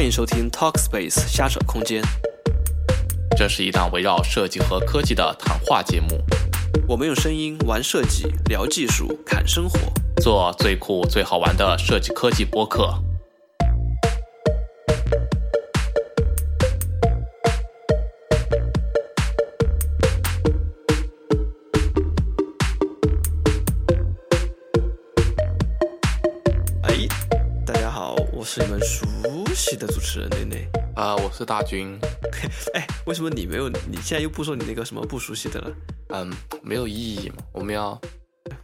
[0.00, 2.02] 欢迎收听 Talkspace 瞎扯空间，
[3.36, 6.18] 这是一档围绕设计和科技的谈话节目，
[6.88, 9.78] 我们用声音玩设计，聊技术，侃生活。
[10.22, 12.94] 做最酷最好玩的设计科技播客。
[29.80, 30.68] 的主持人内内。
[30.94, 31.98] 啊、我是大军。
[32.74, 33.70] 哎，为什么你没有？
[33.70, 35.74] 你现在又不说你那个什么不熟悉的了？
[36.08, 36.30] 嗯，
[36.62, 37.98] 没有意义嘛，我们要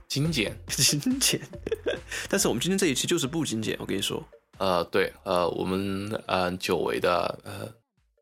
[0.06, 0.54] 精简。
[0.68, 1.40] 精简。
[2.28, 4.22] 但是我们今天这一期就是不精简，我跟你说。
[4.58, 7.66] 呃，对，呃，我们呃久违的呃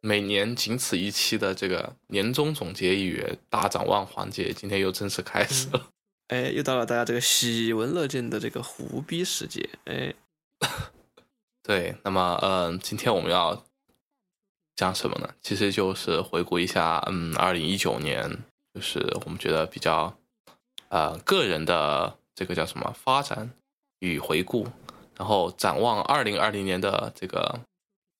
[0.01, 5.89] 每年仅此一期的这个年终总结与大展望环节，今天又正式开始了。
[6.29, 9.69] 哎，又到了大家这个喜闻乐见的这个胡逼时节。
[9.87, 10.15] 哎，
[11.67, 13.65] 对，那么嗯，今天我们要
[14.77, 15.35] 讲什么呢？
[15.41, 18.31] 其实就是回顾一下，嗯，二零一九年，
[18.75, 20.15] 就是我们觉得比较
[20.91, 23.51] 呃个人的这个叫什么发展
[24.01, 24.69] 与回顾，
[25.17, 27.61] 然后展望二零二零年的这个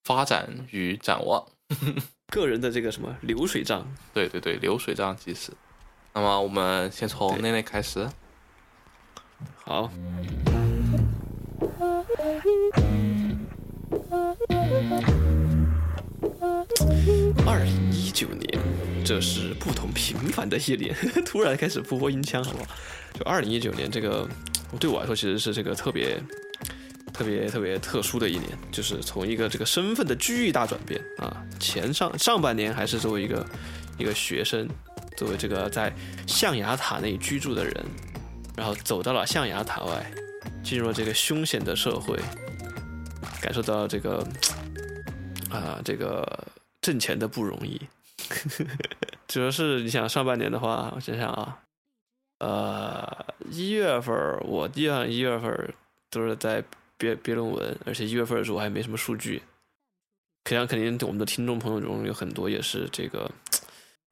[0.05, 1.47] 发展与展望。
[2.33, 5.53] 个人的这个什么流水账，对对对，流水账其实。
[6.15, 8.09] 那么我们先从内内开始。
[9.65, 9.91] 好。
[17.47, 18.59] 二零一九年，
[19.05, 20.95] 这是不同平凡的一年。
[21.25, 22.67] 突然开始播音腔，好不好？
[23.19, 24.29] 就二零一九年这个，
[24.81, 26.21] 对我来说其实是这个特别、
[27.13, 31.45] 特别、特别特殊的一年，就是从一个这个身份的巨大转变啊。
[31.61, 33.47] 前上上半年还是作为一个
[33.99, 34.69] 一个学生，
[35.17, 35.93] 作为这个在
[36.27, 37.75] 象牙塔内居住的人，
[38.57, 40.11] 然后走到了象牙塔外，
[40.63, 42.19] 进入了这个凶险的社会，
[43.45, 44.27] 感受到这个
[45.51, 46.27] 啊、这个
[46.81, 47.79] 挣钱的不容易。
[49.29, 51.59] 主要是你想上半年的话，我想想啊，
[52.39, 54.17] 呃，一月份
[54.47, 55.75] 我基本上一月份
[56.09, 56.65] 都是在
[56.97, 59.43] 憋憋论文，而且一月份的时候我还没什么数据。
[60.43, 63.31] 可想肯定我们的听众朋友中有很多也是这个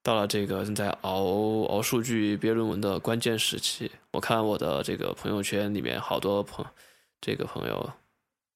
[0.03, 3.91] 到了这个正在熬熬数据憋论文的关键时期。
[4.11, 6.67] 我看我的这个朋友圈里面好多朋
[7.19, 7.91] 这个朋友，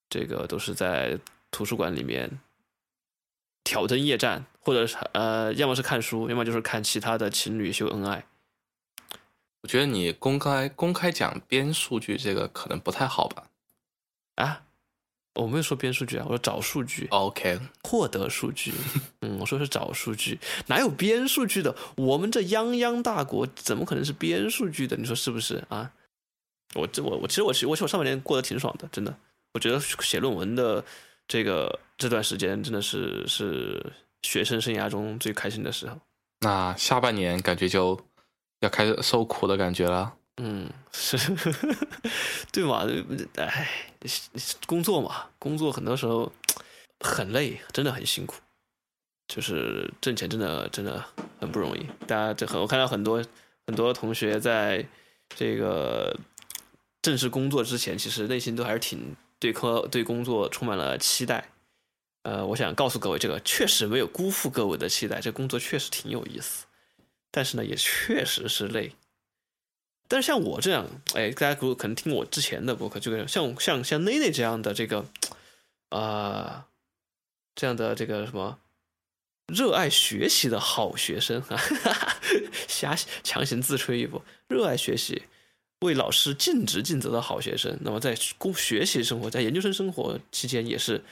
[0.08, 1.18] 这个都是在
[1.50, 2.38] 图书馆里面
[3.64, 8.24] 挑灯夜战，或者是呃，要么是看书，要么就是看其他的情侣秀恩爱。
[9.62, 13.50] 我觉得你公开公开讲编数据这个可能不太好吧
[14.36, 14.62] 啊，
[15.34, 18.72] 我没有说编数据啊，我说找数据，？OK，获得数据。
[19.22, 21.74] 嗯，我说是找数据，哪有编数据的？
[21.96, 24.96] 我们这泱泱大国怎么可能是编数据的？
[24.96, 25.90] 你说是不是啊？
[26.74, 29.18] 我这我我其实我其实我其实我上半年过得挺爽的，真的。
[29.56, 30.84] 我觉得写论文的
[31.26, 33.82] 这个这段时间真的是是
[34.20, 35.98] 学生生涯中最开心的时候。
[36.40, 37.98] 那下半年感觉就
[38.60, 40.14] 要开始受苦的感觉了。
[40.36, 41.16] 嗯，是，
[42.52, 42.86] 对嘛？
[43.36, 43.66] 哎，
[44.66, 46.30] 工作嘛，工作很多时候
[47.00, 48.36] 很累，真的很辛苦。
[49.26, 51.02] 就是挣钱真的真的
[51.40, 51.86] 很不容易。
[52.06, 53.24] 大家这很，我看到很多
[53.66, 54.86] 很多同学在
[55.34, 56.14] 这个
[57.00, 61.50] 正式工作之前，其实内心都还是挺对科对工作充满了期待。
[62.22, 66.66] 呃，我想告诉各位，这个确实没有辜负各位的期待，这工作确实挺有意思，
[67.30, 68.92] 但是呢，也确实是累。
[70.08, 75.06] 但是像我这样，哎，大家如果可能听我之前的博客，就跟像像像内内这样的这个，
[75.90, 76.66] 啊、
[77.54, 78.58] 这样的这个什么
[79.46, 81.60] 热爱学习的好学生啊，
[82.66, 85.22] 瞎强行自吹一波，热爱学习，
[85.80, 87.78] 为老师尽职尽责的好学生。
[87.82, 91.02] 那么在工学习生活，在研究生生活期间，也是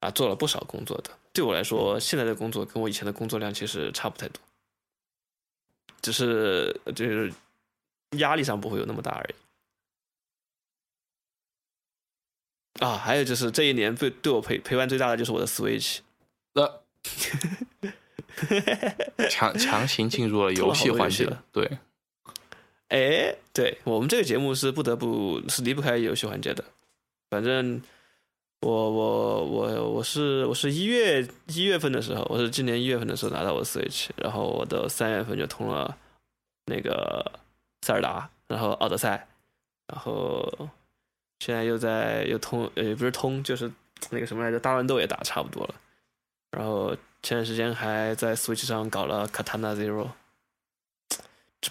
[0.00, 1.10] 啊做了不少工作的。
[1.32, 4.40] 对我来说，现在的工作跟我以前的工作量其实差不太多，
[6.02, 7.32] 只是就是
[8.18, 9.34] 压力上不会有那么大而已。
[12.84, 15.98] 啊，还有就是这一年最对我陪陪伴最大的就是我的 Switch，
[16.54, 16.82] 呃，
[19.28, 21.44] 强强行进入了游戏环节了。
[21.50, 21.78] 对，
[22.88, 26.64] 哎，对我们这个节目是不得不是离不开游戏环节的。
[27.30, 27.82] 反正
[28.60, 35.96] 我我我我是我是一月一月份的时候，我是今年一月份的时候拿到我的 Switch，然后我的三月份就通了
[36.64, 37.30] 那个
[37.82, 39.28] 塞尔达，然后奥德赛，
[39.86, 40.68] 然后
[41.40, 43.70] 现在又在又通呃也不是通，就是
[44.10, 45.74] 那个什么来着，大乱斗也打差不多了。
[46.52, 50.08] 然后前段时间还在 Switch 上搞了 Katana Zero，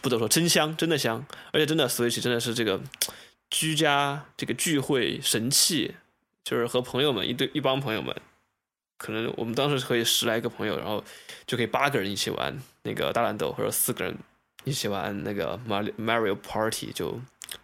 [0.01, 2.81] 不得不说真香，真的香，而且真的 Switch 真的是这个
[3.49, 5.95] 居家这个聚会神器，
[6.43, 8.15] 就是和朋友们一对一帮朋友们。
[8.97, 11.03] 可能我们当时可以十来个朋友，然后
[11.45, 14.17] 就可以八个人一起玩那个大乱斗，或者四个人
[14.63, 17.11] 一起玩那个 Mario Mario Party，就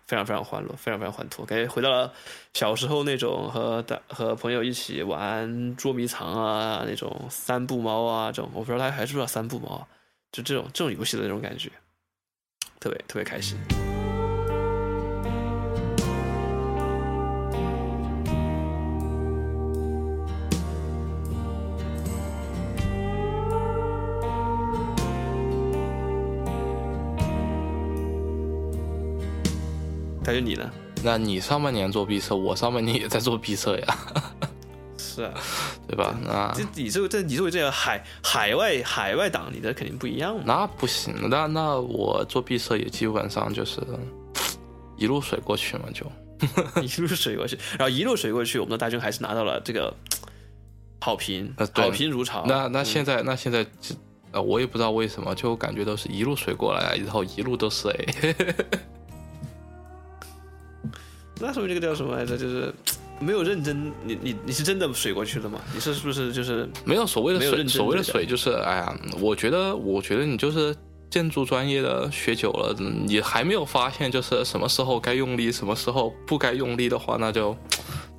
[0.06, 2.14] 非常非常欢乐，非常非常欢脱，感觉回到了
[2.54, 9.88] 小时候那种和大和朋友一起玩捉迷藏啊，那种三步猫啊这种，我不知道他还知不知道三步猫，
[10.32, 11.72] 就这种这种游戏的那种感觉，
[12.84, 13.58] 特别特别开心。
[30.26, 30.70] 大就你呢？
[31.06, 33.98] 那你上半年做毕设，我上半年也在做毕设呀，
[35.16, 35.34] 是 啊，
[35.88, 36.18] 对吧？
[36.24, 40.44] 那这你这个这你作为这个海海外海外党，你的肯定不一样嘛。
[40.46, 43.82] 那不行，那那我做毕设也基本上就是
[44.98, 46.06] 一路水过去嘛，就
[46.82, 49.94] 一路水过去，然后一路水过去，我们的大军还是拿到了这个
[51.02, 52.46] 好评，呃好评如潮。
[52.48, 53.94] 那那嗯现在那现在这
[54.32, 58.36] 呃，我也不知道为什么，就感觉都是一路水过来，然后一路都是 A。
[61.40, 62.38] 那说明这个叫什么来着？
[62.38, 62.74] 就是
[63.24, 65.60] 没有认真，你你你是真的水过去的吗？
[65.74, 70.76] 你是是不是就是没有所谓的所谓的水就是，哎呀，我觉得，我觉得你就是
[71.10, 77.56] 建筑专业的学久了，嗯你还没有发现就是什么时候该用力，什么时候不该用力的话，那就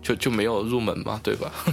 [0.03, 1.53] 就就没有入门嘛，对吧？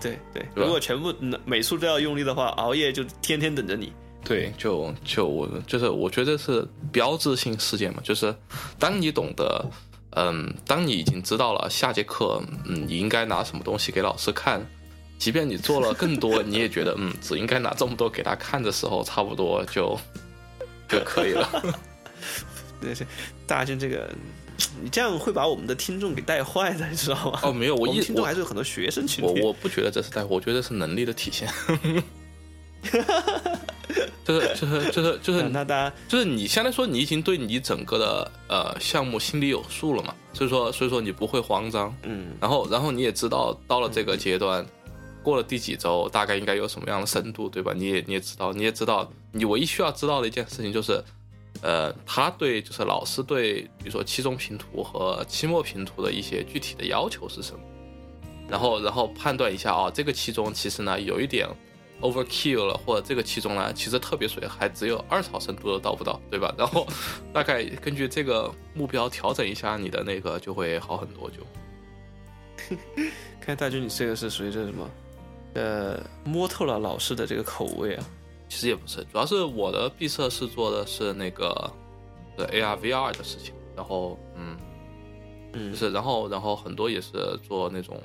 [0.00, 0.46] 对对？
[0.54, 3.92] 如果全部嗯每处都要用力的话，熬夜就天天等着你。
[4.24, 8.34] 对，就就我就是我觉得是标志性事件嘛，就是
[8.78, 9.64] 当你懂得，
[10.12, 14.64] 嗯，当你已经知道了下节课，嗯，你应该拿什么东西给老师看，
[15.18, 19.98] 即便你做了更多，你也觉得， 嗯，只应该拿这么多给他看的时候，差不多就
[20.88, 21.48] 就可以了。
[22.80, 23.06] 对对，
[23.46, 24.08] 大军这个，
[24.82, 27.40] 你这样会把我们的听众给带坏的，你知道吗？
[27.42, 29.40] 哦，没有，我一我听众还是有很多学生群体。
[29.40, 31.48] 我我不觉得这是带货，我觉得是能力的体现。
[34.24, 44.64] 就是就是就是就是那大家就是你相当于说你已经对你整个的呃项目心里有数了嘛，所以说所以说你不会慌张，嗯然后然后你也知道到了这个阶段，
[45.22, 47.72] 过了第几周大概应该有什么样的深度，对吧？
[47.74, 51.02] 你也你也知道，你也知道，你唯一需要知道的一件事情就是，
[51.62, 57.60] 呃，他对就是老师对比如说期中评图和期末评图的一些具体的要求是什么，
[58.48, 61.48] 然后然后判断一下啊，这个期中其实呢有一点
[62.00, 66.54] overkill 了，或者这个其中呢其实特别水，还只有二草深度都到不到，对吧？
[66.56, 66.86] 然后
[67.32, 72.76] 大概根据这个目标调整一下你的那个就会好很多就。
[73.40, 74.90] 看大军，你这个是属于这什么？
[75.54, 78.04] 呃，摸透了老师的这个口味啊。
[78.50, 81.70] 其实也不是，主要是我的毕设是做的是那个
[82.38, 84.56] 呃 AR VR 的事情，然后嗯，
[85.52, 87.12] 嗯，就是然后然后很多也是
[87.46, 88.00] 做那种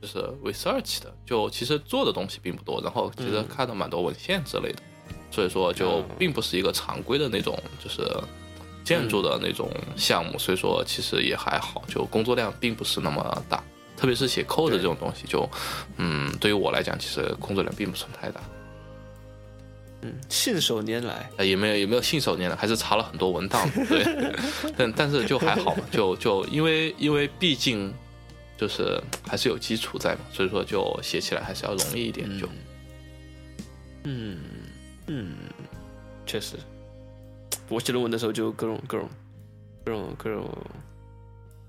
[0.00, 4.82] 就是 research 的，就其实做的东西并不多，然后其实嗯看了蛮多文献之类的，
[5.30, 8.02] 所以说就嗯并不是一个常规的那种就是
[8.84, 13.62] 建筑的那种项目，所以说其实也还好，就工作量并不是那么大。
[13.96, 15.48] 特别是写 code 这种东西就，
[15.96, 18.38] 嗯，对于我来讲，其实工作量并不算太大。
[20.02, 21.30] 嗯，信手拈来。
[21.38, 24.04] 呃，也没有也没有信手拈来，还是查了很多文档，对，
[24.76, 27.90] 但但是就还好嘛，就就因为因为毕竟
[28.56, 32.48] 就是还是有基础在嘛，所以说就写起来还是要容易一点，就
[34.04, 34.38] 嗯
[35.06, 35.34] 嗯，
[36.24, 36.56] 确实，
[37.68, 39.08] 我写论文的时候就各种各种
[39.84, 40.48] 各种各种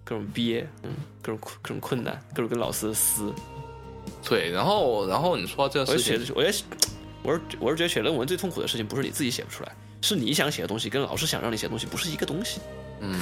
[0.04, 0.92] 各种憋，嗯，
[1.22, 3.34] 各种各种困难，各种跟老师撕。
[4.24, 6.54] 对，然后然后你说到这事情，写，我也
[7.24, 12.62] 我是我是觉得写论文最痛苦的事情不是你自己写不出来，是你想写的东西跟老师想让你写的东西不是一个东西。
[13.00, 13.20] 嗯，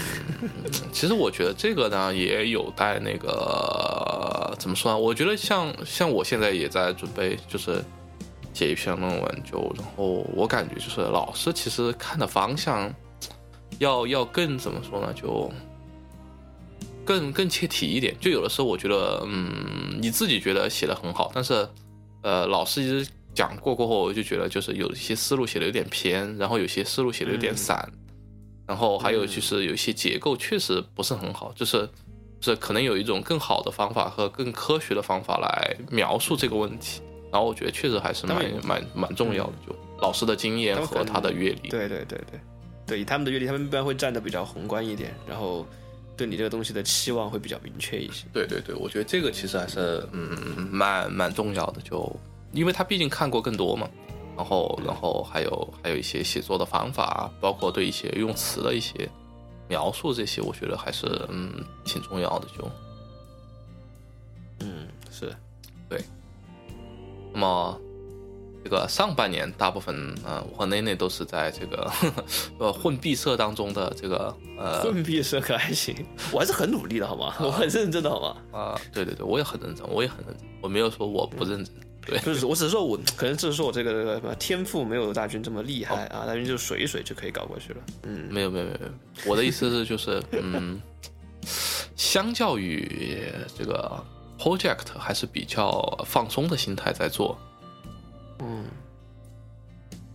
[0.92, 4.98] 其实我觉得这个呢也有待那个怎么说呢？
[4.98, 7.84] 我觉得像像我现在也在准备，就是
[8.54, 12.94] 写一篇论文，就然后我感觉就是老师其实看的方向
[13.80, 15.14] 要要更怎么说呢？
[15.14, 15.52] 就
[17.04, 18.16] 更更切题一点。
[18.20, 21.68] 就有的时候我觉得，嗯，你自己觉得写的很好，但是
[22.22, 27.88] 呃，老师一直讲过过后，我就觉得就是有一些思路写的有点偏，然后有些思路写的有点散。
[28.68, 31.88] 然后还有就是有一些结构确实不是很好，就是
[32.40, 37.02] 就是可能有一种更好的方法和更科学的方法来描述这个问题。
[37.32, 41.70] 然后我觉得确实还是蛮蛮蛮重要的，就老师的经验和他的阅历。
[41.70, 42.40] 对对对对
[42.88, 45.66] 对，以他们的阅历，他们一般会站得比较宏观一点，然后
[46.16, 48.26] 对你这个东西的期望会比较明确一些。
[48.32, 52.10] 对对对，我觉得这个其实还是嗯蛮蛮重要的，就
[52.54, 53.90] 因为他毕竟看过更多嘛，
[54.36, 59.10] 然后然后还有还有一些写作的方法，包括对一些用词的一些
[59.68, 62.48] 描述，这些我觉得还是嗯挺重要的。
[62.58, 62.70] 就
[64.60, 65.34] 嗯，是。
[65.90, 66.04] 对。
[67.34, 67.80] 那么
[68.64, 71.92] 这个上半年大部分呃，我和内内都是在这个
[72.58, 75.96] 呃混闭社当中的这个呃混闭社可还行，
[76.32, 77.36] 我还是很努力的好吗？
[77.46, 78.38] 我很认真的好吗？
[78.60, 81.74] 啊，对对对，我也很认真，我也很认真，我没有说我不认真。
[82.06, 87.80] 对， 就是，我只是说我可能只是说我这个天赋没有大军这么厉害啊，大军就水一水就可以搞过去了。
[88.04, 90.80] 嗯，没有没有没有，我的意思是就是 嗯，
[91.96, 93.24] 相较于
[93.58, 94.04] 这个
[94.38, 97.38] project 还是比较放松的心态在做。
[98.40, 98.66] 嗯，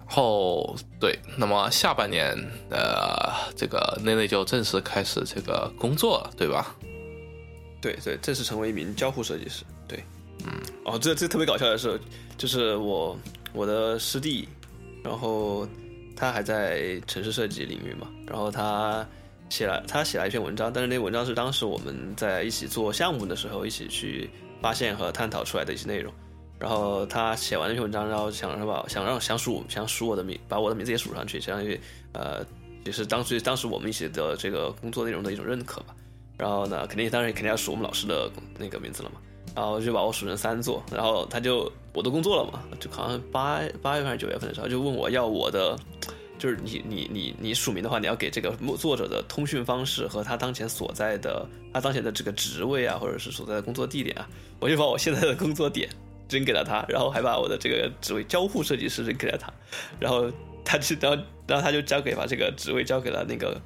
[0.07, 2.37] 后对，那么下半年
[2.71, 6.77] 呃，这个内内就正式开始这个工作了，对吧？
[7.81, 9.65] 对对，正式成为一名交互设计师。
[9.89, 10.05] 对。
[10.47, 10.53] 嗯，
[10.85, 12.01] 哦，这这特别搞笑的是，
[12.37, 13.19] 就是我
[13.53, 14.49] 我的师弟，
[15.03, 15.67] 然后
[16.17, 19.07] 他还在城市设计领域嘛，然后他
[19.49, 24.31] 写了他写了一篇文章，但是那文章是当时我们在一起做项目的时候一起去
[24.63, 26.13] 发现和探讨出来的一些内容，
[26.59, 31.79] 然后他写完那篇文章，然后想让把想让想署想署我的名，把我的名字也署上去，相当于
[32.13, 32.45] 呃
[32.85, 35.95] 也是当时当时我们一起的这个工作内容的一种认可吧，
[36.39, 39.21] 然后呢，肯定当然肯定要署我们老师的那个名字了嘛。
[39.55, 45.77] 然后就把我数成三座，然后他就我都工作了嘛，就好像八八月份还是九月份的时候，就问我要我的，
[46.39, 54.29] 就是你你你你署名的话，你要给这个作者的通讯方式和他当前所在的他当前的这个职位啊，或者是所在的工作地点啊，
[54.61, 55.89] 我就把我现在的工作点
[56.29, 59.53] 扔给了他，然后还把我的这个职位交互设计师扔给了他，
[59.99, 60.31] 然后
[60.65, 63.61] 他就然后然后他就交给把这个职位交给了那个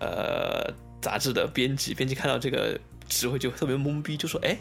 [0.00, 2.78] 呃杂志的编辑，编辑看到这个。
[3.08, 4.58] 职位就特别懵逼，就说：“哎，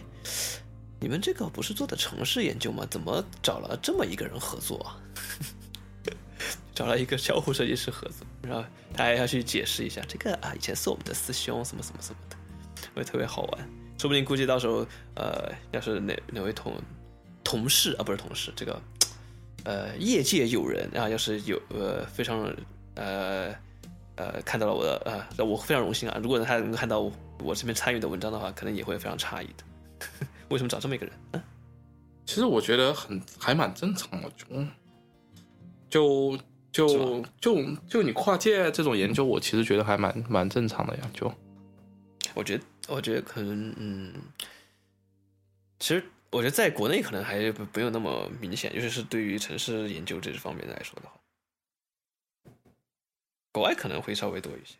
[0.99, 2.85] 你们这个不是做的城市研究吗？
[2.89, 4.85] 怎么找了这么一个人合作？
[6.73, 8.63] 找了一个交互设计师合作，然后
[8.93, 12.37] 他还要去解释一下这个啊，以前是我们的师兄，什么什么什么的，
[12.95, 13.69] 会特别好玩。
[13.97, 14.85] 说不定估计到时候，
[15.15, 16.79] 呃，要是哪哪位同
[17.43, 18.79] 同事啊，不是同事，这个
[19.63, 22.55] 呃业界友人啊，要是有呃非常
[22.93, 23.51] 呃
[24.15, 26.19] 呃看到了我的呃，我非常荣幸啊。
[26.21, 27.11] 如果他能看到我
[27.43, 29.63] 我。”这边参与的文章的话，可能也会非常诧异的。
[30.49, 31.15] 为什么找这么一个人？
[31.33, 31.43] 嗯，
[32.25, 34.65] 其实我觉得很还蛮正常的，就
[35.89, 36.37] 就
[36.87, 41.09] 就就就你跨界这种研究，我其实觉得还蛮蛮正常的呀。
[41.13, 41.33] 就
[42.33, 44.13] 我觉得，我觉得可能，嗯，
[45.79, 52.51] 其实我觉得在国内可能还不不用那么明显，尤其是对于城市研究这方面来说的话，
[53.51, 54.75] 国外可能会稍微多一些。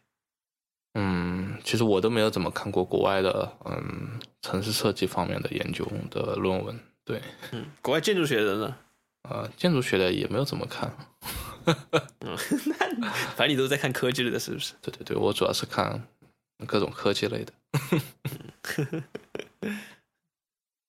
[1.00, 6.80] 嗯，其实我都没有怎么看过国外的嗯城市设计方面的研究的论文。
[7.06, 8.76] 对，嗯，国外建筑学的呢？
[9.30, 10.92] 呃，建筑学的也没有怎么看。
[12.22, 12.36] 嗯，
[12.98, 14.74] 那反正你都在看科技类的，是不是？
[14.82, 16.02] 对对对，我主要是看
[16.66, 17.54] 各种科技类的。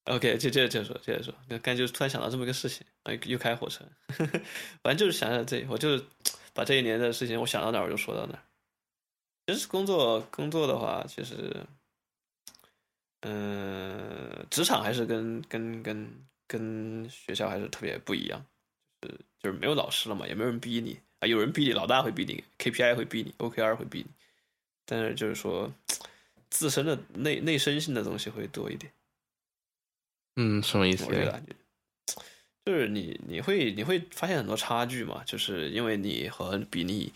[0.05, 1.35] OK，接接着接着说，接着说。
[1.49, 3.85] 刚刚就突然想到这么一个事情，哎，又开火车。
[4.83, 6.03] 反正就是想想这，我就是
[6.55, 8.41] 把这一年的事情，我想到哪儿我就说到哪儿。
[9.49, 11.65] 其实工作工作的话，其实，
[13.23, 18.45] 嗯，职场还是跟跟跟跟学校还是特别不一样，
[19.01, 24.11] 就是就是没有老师了嘛，也没有人逼你啊，有人逼你，老大会逼你，KPI 会逼你，OKR 会逼你，
[24.85, 25.73] 但是就是说，
[26.51, 28.93] 自身的内内生性的东西会多一点。
[30.37, 31.07] 嗯，什么意思？
[31.07, 31.55] 我感觉
[32.67, 37.15] 就是你你会你会发现很多差距嘛，就是因为你和比你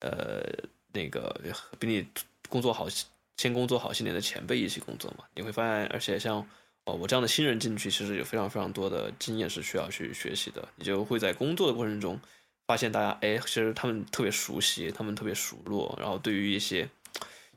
[0.00, 0.68] 呃。
[0.92, 1.40] 那个
[1.78, 2.06] 比你
[2.48, 2.88] 工作好
[3.36, 6.36] 先工作好些年的前辈一起工作嘛，你会发现，而且像
[6.84, 10.68] 哦我这样的新人进去，其实有非常非常多的经验是需要去学习的。
[10.76, 12.20] 你就会在工作的过程中
[12.66, 16.88] 发现，大家哎，其实他们特别熟悉，他们特别熟络，然后对于一些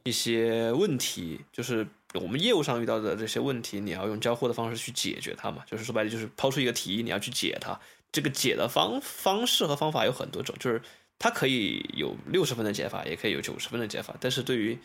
[0.03, 5.63] 一些问题，就是我们业务上遇到的这些问题，你要用交互的方式去解决它嘛。
[5.69, 7.77] 就是说白了，就是抛出一个题，你要去解它。
[8.11, 10.81] 这个解的方方式和方法有很多种，就是。
[11.23, 14.77] 它可以有六十分的解法，也可以有九十分的解法，但是对于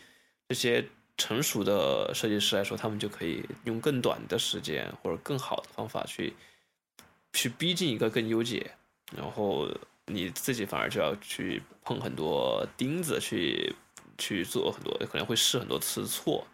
[0.47, 0.85] 这些
[1.17, 6.33] 成熟的设计师来说，他们就可以用更短的时间或者更好的方法去
[7.33, 8.71] 去逼近一个更优解，
[9.13, 9.67] 然后
[10.05, 13.75] 你自己反而就要去碰很多钉子，去
[14.17, 16.47] 去做很多，可能会试很多次错，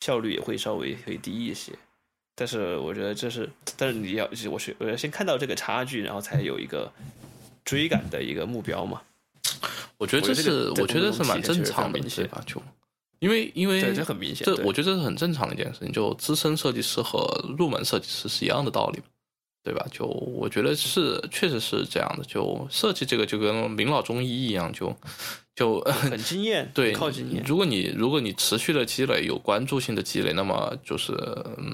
[0.00, 1.72] 效率也会稍微会低一些。
[2.34, 3.48] 但是我觉得这是，
[3.78, 6.92] 但是你要我是我要先看到这个差距，然后才有一个
[7.64, 9.00] 追赶的一个目标嘛。
[10.02, 12.42] 我觉得这是，我觉得是蛮正常的，对吧？
[12.44, 12.60] 就
[13.20, 15.92] 因为因为这很明显，这我觉得这是很正常的一件事情。
[15.92, 17.24] 就资深设计师和
[17.56, 19.00] 入门设计师是一样的道理。
[19.64, 19.86] 对吧？
[19.92, 22.24] 就我觉得是，确实是这样的。
[22.24, 24.92] 就设计这个就跟领导中医一样，就
[25.54, 27.44] 就很经验，对，靠经验。
[27.46, 31.12] 如果你如果你持续的积累，有关注性的积累，那么就是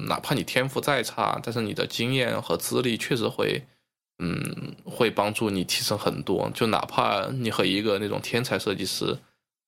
[0.07, 3.63] 哪怕你天赋再差，但是你的经验和资历确实会，
[4.19, 6.51] 嗯，会帮助你提升很多。
[6.55, 9.17] 就哪怕你和一个那种天才设计师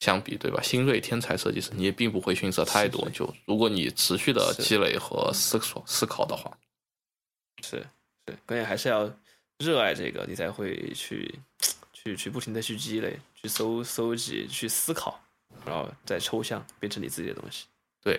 [0.01, 0.61] 相比，对吧？
[0.63, 3.09] 新锐天才设计师，你也并不会逊色太多。
[3.11, 6.51] 就如果你持续的积累和思索思考的话，
[7.63, 7.87] 是
[8.27, 8.37] 是。
[8.47, 9.13] 关键还是要
[9.59, 11.33] 热爱这个，你才会去
[11.93, 15.21] 去去不停的去积累、去搜搜集、去思考，
[15.65, 17.67] 然后再抽象变成你自己的东西。
[18.03, 18.19] 对，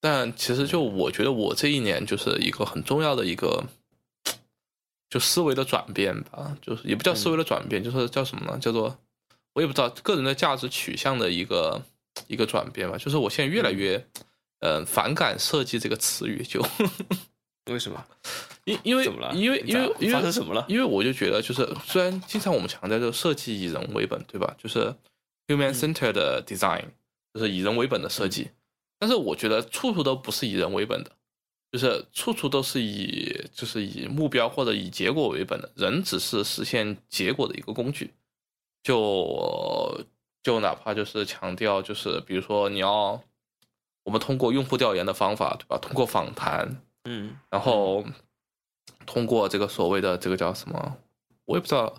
[0.00, 3.62] 但其实就我觉得我这一年就是一个很重要的一个
[5.12, 8.58] 就思维的转变吧，就是也不叫思维的转变，就是叫什么呢？
[8.58, 8.96] 叫做
[9.52, 11.82] 我也不知道个人的价值取向的一个
[12.28, 12.96] 一个转变吧。
[12.96, 14.02] 就是我现在越来越
[14.60, 16.64] 嗯反感设计这个词语，就
[17.70, 18.02] 为什么？
[18.64, 19.04] 因因为
[19.34, 20.64] 因为因为因为发生什么了？
[20.66, 24.56] 因为我就觉得，就是虽然经常我们强调，就是设计以人为本，对吧？
[24.56, 24.94] 就是
[25.46, 26.84] human centered design，
[27.34, 28.48] 就是以人为本的设计。
[28.98, 31.10] 但是我觉得处处都不是以人为本的，
[31.72, 35.72] 就是处处都是以就是以目标或者以结果为本的。
[35.74, 38.12] 人只是实现结果的一个工具。
[38.84, 40.04] 就
[40.42, 43.20] 就哪怕就是强调，就是比如说你要
[44.04, 45.78] 我们通过用户调研的方法，对吧？
[45.78, 48.04] 通过访谈，嗯，然后。
[49.04, 50.96] 通过这个所谓的这个叫什么，
[51.44, 51.92] 我也不知道，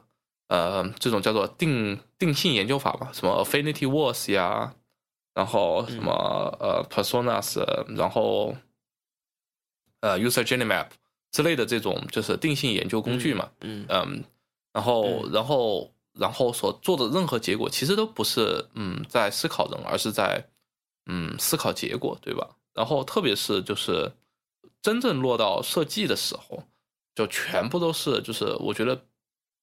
[0.48, 4.74] 呃，这种叫做定定性研究法吧，什么 affinity words 呀，
[5.34, 6.14] 然后什么
[6.62, 7.60] 呃 personas，
[7.94, 8.56] 然后
[10.04, 10.88] 呃 user journey map
[11.32, 14.24] 之类的这种就是定性研究工具嘛，嗯嗯，
[14.74, 20.46] 然后然后然后所做的任何结果其实都不是嗯在思考人，而是在
[21.06, 22.58] 嗯思考结果，对吧？
[22.74, 24.12] 然后特别是就是
[24.82, 26.64] 真正落到设计的时候。
[27.16, 29.06] 就全部都是，就是我觉得，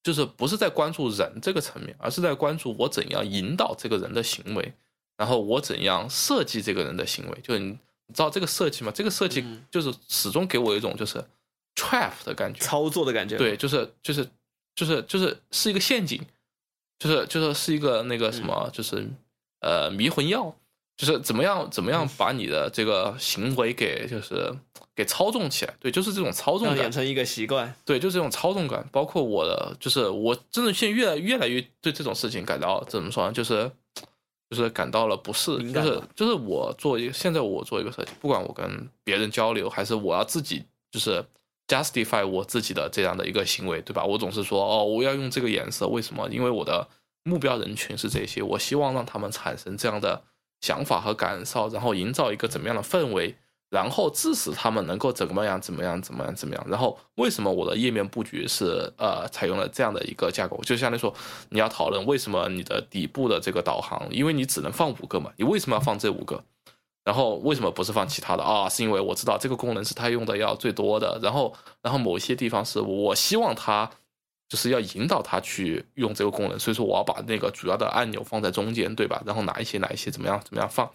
[0.01, 4.73] 就是不是在关注人这个层面，而是在关注我怎样引导这个人的行为，
[5.17, 7.37] 然后我怎样设计这个人的行为。
[7.43, 7.77] 就你
[8.11, 8.91] 知道这个设计吗？
[8.93, 11.23] 这个设计就是始终给我一种就是
[11.75, 13.37] trap 的感觉，操作的感觉。
[13.37, 14.27] 对，就是就是
[14.75, 16.21] 就是就是是一个陷阱，
[16.99, 19.07] 就是就是是一个那个什么，就是
[19.61, 20.55] 呃迷魂药。
[20.97, 24.53] 就是怎么样怎么样把你的这个行为给就是
[24.93, 28.87] 给操纵起来，对，就是这种操纵感养成一个习惯，对，就是这种操纵感。
[28.91, 33.33] 包括我的，就是我真的现在越来越来越对这种事情感到怎么说呢？
[33.33, 33.71] 就是
[34.51, 41.25] 就是感到了不适，就是就是我做一个现在我做一个设计，不管我跟别人交流，还是我要自己就是
[41.67, 44.03] justify 我自己的这样的一个行为，对吧？
[44.03, 46.29] 我总是说哦，我要用这个颜色，为什么？
[46.29, 46.87] 因为我的
[47.23, 50.21] 目标人群是这些，我希望让他们产生这样的。
[50.63, 53.35] 想法和感受，然后营造一个怎么样的氛围，
[53.71, 56.63] 然后致使他们能够怎么样怎么样怎么样怎么样。
[56.69, 60.61] 然后为什么我的页面布局是呃采用了这样的一个架构？
[60.63, 61.11] 就相当于说，
[61.49, 66.43] 你要讨论为什么你的底部的这个导航，因为你只能放五个嘛，你为什么要放这五个？
[67.03, 68.69] 然后为什么不是放其他的啊？
[68.69, 71.17] 是因为我知道这个功能是他用的要最多的。
[71.23, 73.89] 然后然后某些地方是我希望他。
[74.51, 79.23] 就是要引导他去用这个功能，所以说我要把那个主要的按钮放在中间，对吧？
[79.25, 80.91] 然后哪一些哪一些怎么样怎么样放，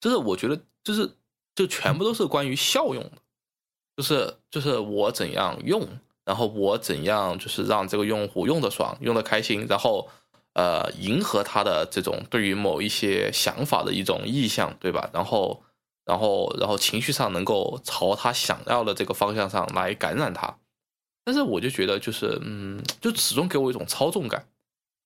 [0.00, 1.10] 就是我觉得就是
[1.56, 3.12] 就全部都是关于效用的，
[3.96, 5.84] 就是就是我怎样用，
[6.24, 10.08] 然后我怎样就是让这个用户用的爽，用的开心，然后
[10.52, 15.10] 呃迎合他的这种对于某一些想法的一种意向，对吧？
[15.12, 15.62] 然后
[16.04, 20.58] 然后然后情绪上能够朝他想要的这个方向上来感染他。
[21.24, 24.46] 但是我就觉得，就是嗯，就始终给我一种操纵感，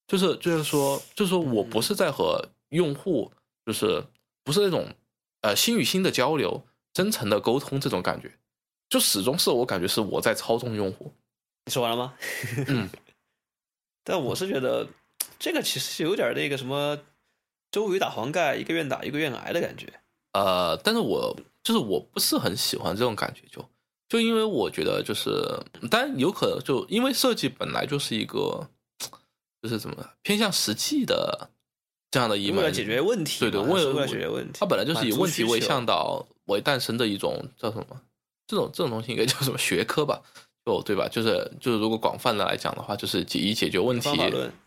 [0.06, 3.32] 就是就是说，就是说我不是在和用户，
[3.64, 4.04] 就是
[4.44, 4.86] 不是那种
[5.40, 8.38] 呃心与心的交流、真诚的沟通这种感觉，
[8.88, 11.12] 就始终是我感觉是我在操纵用户。
[11.66, 12.14] 你说完了吗？
[12.68, 12.88] 嗯。
[14.02, 14.86] 但我是觉得
[15.38, 16.98] 这个其实有点那个什么
[17.70, 19.92] 周瑜打黄盖，一个愿打一个愿挨的感觉。
[20.32, 23.68] 呃，但是我就是我不是很喜欢这种感觉，就。
[24.08, 25.30] 就因为我觉得，就是，
[25.88, 28.68] 但有可能就因为设计本来就是一个，
[29.62, 31.48] 就是怎么偏向实际的
[32.10, 38.00] 这样的一门解决问题，对对，为了解决问题，它本来就是以问题为向导为诞生的一种叫什么？
[38.46, 40.20] 这种这种东西应该叫什么学科吧？
[40.66, 41.08] 就对吧？
[41.08, 44.10] 就是就是如果广泛的来讲的话，就是以解决问题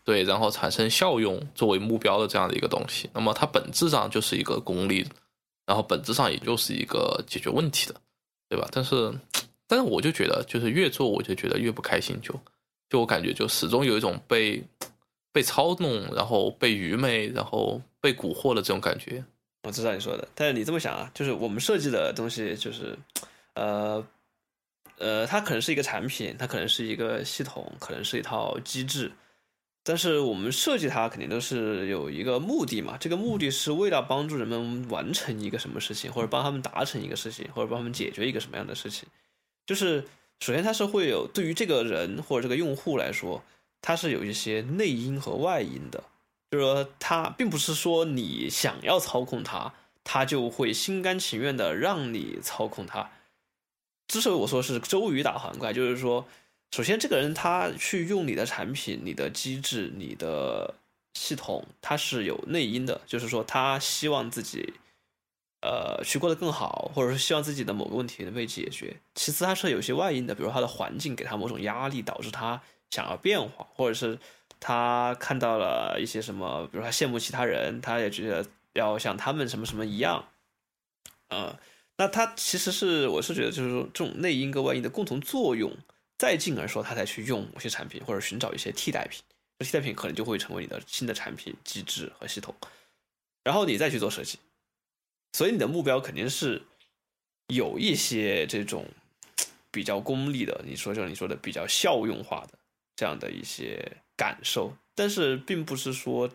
[0.04, 3.08] 对，然后产生效用作为目标的这样的一个东西。
[3.12, 5.06] 那么它本质上就是一个功利，
[5.66, 7.94] 然后本质上也就是一个解决问题的。
[8.46, 8.68] 对吧？
[8.70, 9.12] 但是，
[9.66, 12.32] 但是我就觉得，就是越做我就觉得越不开心，就
[12.90, 14.62] 就我感觉就始终有一种被
[15.34, 19.24] 被操弄，然后被愚昧，然后被蛊惑的这种感觉。
[19.64, 22.96] 我知道你说的，但是你这么想啊，就是我们设计的东西，就是
[23.54, 24.06] 呃，
[24.98, 29.10] 呃，它可能是一个产品，它可能是一个系统，可能是一套机制，
[29.82, 39.08] 但是我们设计它肯定都是有一个目的嘛，这个目的是为了帮助人们完成一个什么事情，或者帮他们达成一个事情，或者帮他们解决一个什么样的事情。
[39.66, 40.04] 就是
[40.38, 43.42] 首先它是会有对于这个人或者这个用户来说，
[43.86, 46.02] 它是有一些内因和外因的，
[46.50, 53.10] 就是说它并不是说你想要操控它，它就会心甘情愿的让你操控它。
[54.08, 56.26] 之所以我说是周瑜打黄盖，就是说，
[56.74, 60.76] 首先这个人他去用你的产品、你的机制、你的
[61.12, 64.72] 系统，他是有内因的，就是说他希望自己，
[65.60, 68.96] 呃，去过得更好，或者是希望自己的某个问题能被解决。
[69.14, 74.18] 其次，他是有些外因的，比如他的环境给他某种压力，导致他想要变化，或者是
[74.60, 80.28] 他看到了一些什么，比如他羡慕其他人，他也觉得要像他们什么什么一样，
[81.28, 81.58] 呃。
[81.96, 85.72] 那他其实是，我是觉得就是说，这种内因跟外因的共同作用，
[86.18, 89.22] 再进而说，他才去用某些产品或者寻找一些替代品，
[89.60, 92.52] 这替代品可能就会成为你的新的产品机制和系统，
[93.44, 94.40] 然后你再去做设计，
[95.34, 96.60] 所以你的目标肯定是
[97.46, 98.88] 有一些这种
[99.70, 102.58] 比较功利的，你说就你说的比较效用化的
[102.96, 106.28] 这样的一些感受，但是并不是说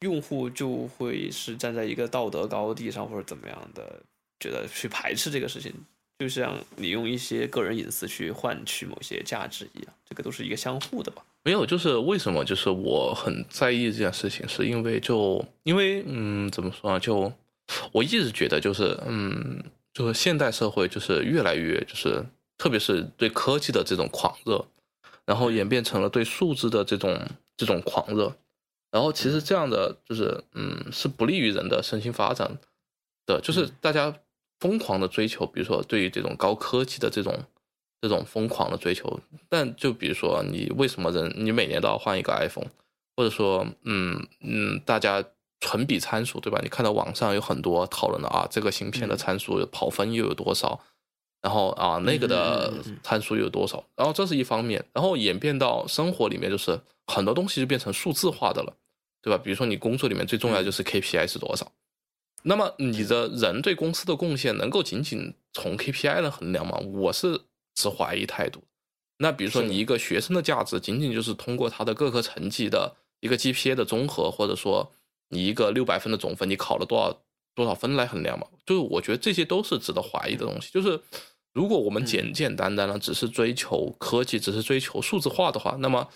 [0.00, 4.00] 用户就会是站在一个道德高地上或者怎么样的。
[4.40, 5.72] 觉得去排斥这个事情，
[6.18, 11.24] 就像你用一些个人隐私去换取某些价值一样，这个都是一个相互的吧？
[11.44, 12.44] 没有，就是为什么？
[12.44, 17.00] 就是我很在意这件事情，是因为就因为嗯，怎么说呢？
[17.00, 17.32] 就
[17.92, 22.22] 我一直觉得，就是嗯，就是现代社会就是越来越就是，
[22.58, 24.62] 特别是对科技的这种狂热，
[25.26, 27.20] 然后演变成了对数字的这种
[27.56, 28.34] 这种狂热，
[28.90, 32.58] 然后其实这样的就是嗯，是不利于人的身心发展
[33.26, 34.14] 的，就是大家。
[34.60, 37.36] 疯狂的追求，比如说对于这种高科技的这种
[38.00, 42.70] 这种疯狂的追求，但就比如说你为什么人你每年都要换一个 iPhone，
[43.14, 45.22] 或者说嗯嗯，大家
[45.60, 46.60] 纯比参数对吧？
[46.62, 50.80] 你看到网上有很多讨论的啊，这个芯片的参数跑分又有多少，
[51.44, 58.74] 然后啊那个的参数有多少，然后这是一方面，然后演变到生活里面就是很多东西就变成数字化的了，
[59.20, 59.36] 对吧？
[59.36, 61.70] 比如说你工作里面最重要的就是 KPI 是多少。
[62.44, 66.78] 那么你的人对公司的贡献能够仅仅从 KPI 来衡量吗？
[66.78, 67.38] 我是
[67.74, 68.62] 持怀疑态度。
[69.18, 74.90] 那比如说你一个学生的价值仅仅就是通过他的各科成绩的一个 GPA 的综合，或者说
[75.28, 77.22] 你一个六百分的总分，你考了多少
[77.54, 78.46] 多少分来衡量吗？
[78.66, 80.70] 就是我觉得这些都是值得怀疑的东西。
[80.72, 81.00] 就是
[81.54, 86.10] 如果我们简简单单的只是追求科技，只是追求数字化的话，那么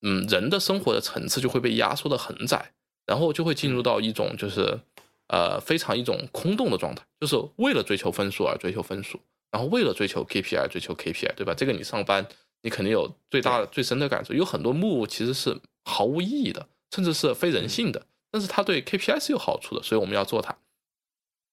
[0.00, 2.72] 嗯，人的生活的层次就会被压缩的很窄，
[3.04, 4.80] 然后就会进入到一种就是。
[5.28, 9.18] 呃，非常一种空洞的状态，就是为了追求分数而追求分数，
[9.50, 11.54] 然后为了追求 KPI 追求 KPI，对吧？
[11.54, 12.24] 这个你上班
[12.60, 14.34] 你肯定有最大的、最深的感受。
[14.34, 20.54] 有很多目其实是毫无意义的，甚至是非人性的，但是它对 KPI 是有好处的，所以我们要做它。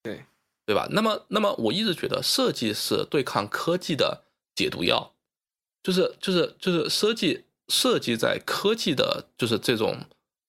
[0.03, 0.25] 对，
[0.71, 0.87] 对吧？
[0.91, 4.23] 那么，那么我一直觉得设计是对抗科技的
[4.55, 5.11] 解毒药，
[5.83, 9.97] 就是就是就是设计设计在科技的，就是这种。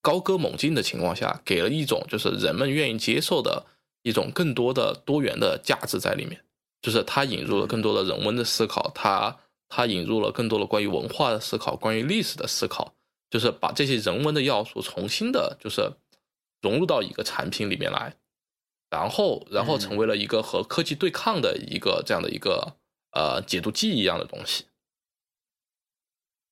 [0.04, 3.64] 高歌猛进的情况下，给了一种就是人们愿意接受的
[4.02, 6.42] 一种更多的多元的价值在里面，
[6.80, 12.92] 就是它引入了更多的人文的思考，它它引入了更多的关于文化的思考，关于历史的思考，
[13.30, 15.88] 就是把这些人文的要素重新的，就是
[16.60, 18.16] 融入到一个产品里面来，
[18.92, 22.76] 然后然后成为了一个和科技对抗的一个这样的一个
[23.10, 24.66] 呃解毒剂一样的东西。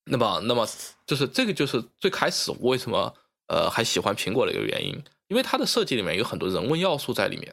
[0.07, 0.67] 那么那么
[1.07, 3.15] 就是这个就是最开始为什么？
[3.53, 4.95] 呃，还喜欢苹果的一个原因，
[5.27, 7.53] 因为它的设计里面有很多人文要素在里面，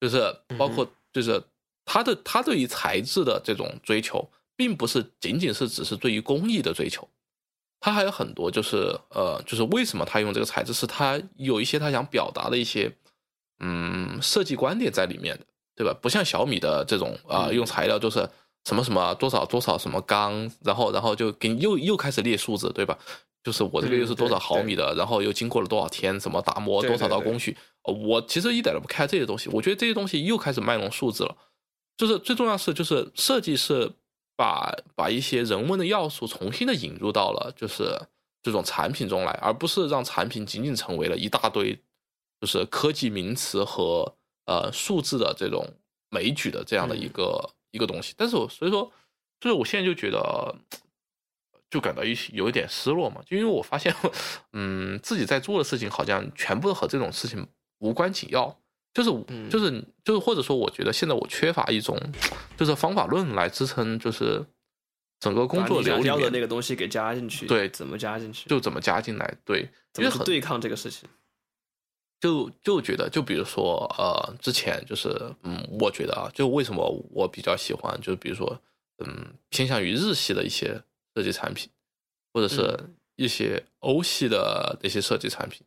[0.00, 1.40] 就是包括就是
[1.84, 7.08] 它的它对于材质的这种追求，并不是仅仅是只是对于工艺的追求，
[7.78, 12.92] 它还有很多就是呃，就是为什么他用这个材质，是他有一些他想表达的一些
[13.60, 15.44] 嗯设计观点在里面的，
[15.76, 15.96] 对吧？
[16.02, 18.28] 不像小米的这种啊，用材料就是
[18.64, 22.98] 什么什么多少多少什么钢，然后然后就给你又又开始列数字，对吧？
[23.42, 29.48] 就是我这个又是多少毫米的，然后又经过了多少天，怎么打磨，多少道工序，我其实一点都不看这些东西。
[29.50, 31.34] 我觉得这些东西又开始卖弄数字了。
[31.96, 33.90] 就是最重要是，就是设计是
[34.36, 37.98] 把把一些人文的要素重新的引入到了就是
[38.42, 41.78] 这种产品中来，而不是让产品仅仅成为了一大堆
[42.40, 45.66] 就是科技名词和呃数字的这种
[46.08, 48.14] 枚举的这样的一个一个东西。
[48.16, 48.90] 但是我所以说，
[49.38, 50.54] 就是我现在就觉得。
[51.72, 53.94] 就感到一有一点失落嘛，就因为我发现，
[54.54, 57.46] 嗯，自己在做的事情好像全部和这种事情
[57.78, 58.58] 无关紧要，
[58.92, 59.70] 就是嗯就是
[60.02, 61.96] 就是或者说，我觉得现在我缺乏一种
[62.56, 64.44] 就是方法论来支撑，就是
[65.20, 69.60] 整个工作流里面那个东西给加进去，对怎么加进去，就怎么加进来，对，
[69.96, 71.08] 因为很怎么去对抗这个事情。
[72.20, 75.08] 就就觉得，就比如说，呃，之前就是，
[75.42, 78.60] 嗯，我觉得啊，就为什么我比较喜欢，就是比如说，
[78.98, 80.82] 嗯，偏向于日系的一些
[81.16, 81.70] 设计产品，
[82.34, 82.78] 或者是
[83.16, 85.66] 一些欧系的那些设计产品。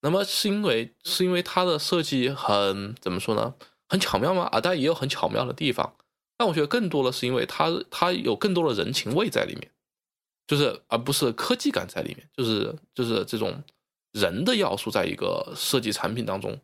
[0.00, 3.54] 那么是因为是因为它的设计很怎么说呢？
[3.86, 4.44] 很巧妙吗？
[4.44, 5.94] 啊，当然也有很巧妙的地方，
[6.38, 9.70] 但我觉得更多的是因为它它有更多的人情味在里面，
[10.46, 13.62] 就是而不是科技感在里面，就是就是这种。
[14.12, 16.60] 人的要素在一个设计产品当中，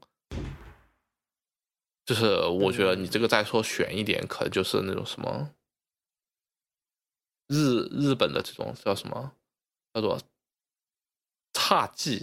[2.04, 5.50] 就是我觉得你这个再说悬一点，可能就是那种什么
[7.46, 9.32] 日日本的这种叫什么
[9.94, 10.20] 叫做
[11.54, 12.22] 差技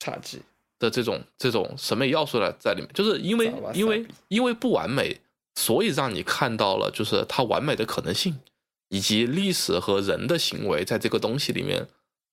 [0.00, 0.42] 差技，
[0.78, 5.20] 的这种这种审美要素在在里面，就是因为因为因为不完美，
[5.54, 8.40] 所以让你看到了就是它完美的可能性，
[8.88, 11.88] 以及历史和人的行为在这个东西里面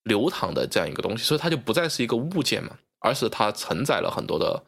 [0.08, 4.64] 流淌的这样一个东西，所以它就不再是一个物件嘛，而是它承载了很多的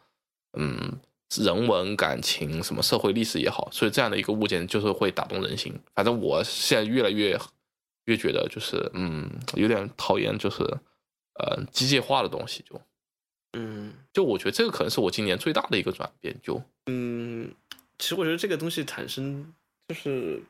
[0.58, 1.00] 嗯
[1.36, 5.74] 人文感情，什么社会历史也好，所以这样的一个物件就是会打动人心。
[5.96, 7.40] 反正我现在越来越
[8.06, 10.64] 越觉得就是嗯有点讨厌就是
[11.40, 12.80] 呃机械化的东西就。
[13.54, 17.52] 嗯就我觉得这个可能是我今年最大的一个转变，就嗯，
[17.98, 19.54] 其实我觉得这个东西产生
[19.88, 20.44] 就是。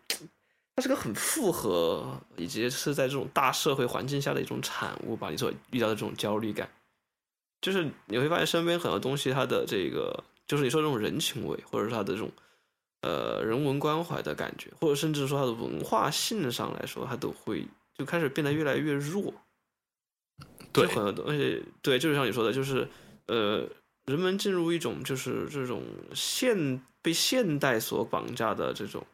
[0.80, 5.30] 它是个很复合，以及是在这种大社会环境下的一种产物吧。
[5.30, 6.70] 你所遇到的这种焦虑感，
[7.60, 12.32] 就是你会发现身边很多东西，它的这个就是你说这种人情味，或者是它的这种
[13.02, 19.34] 呃人文关怀的感觉，或者甚至说它的文化性上来说，它都会就开始变得越来越弱。
[20.72, 22.88] 对很多东西，对，就是像你说的，就是
[23.26, 23.68] 呃，
[24.06, 25.84] 人们进入一种就是这种
[26.15, 29.06] 现被现代所绑架的这种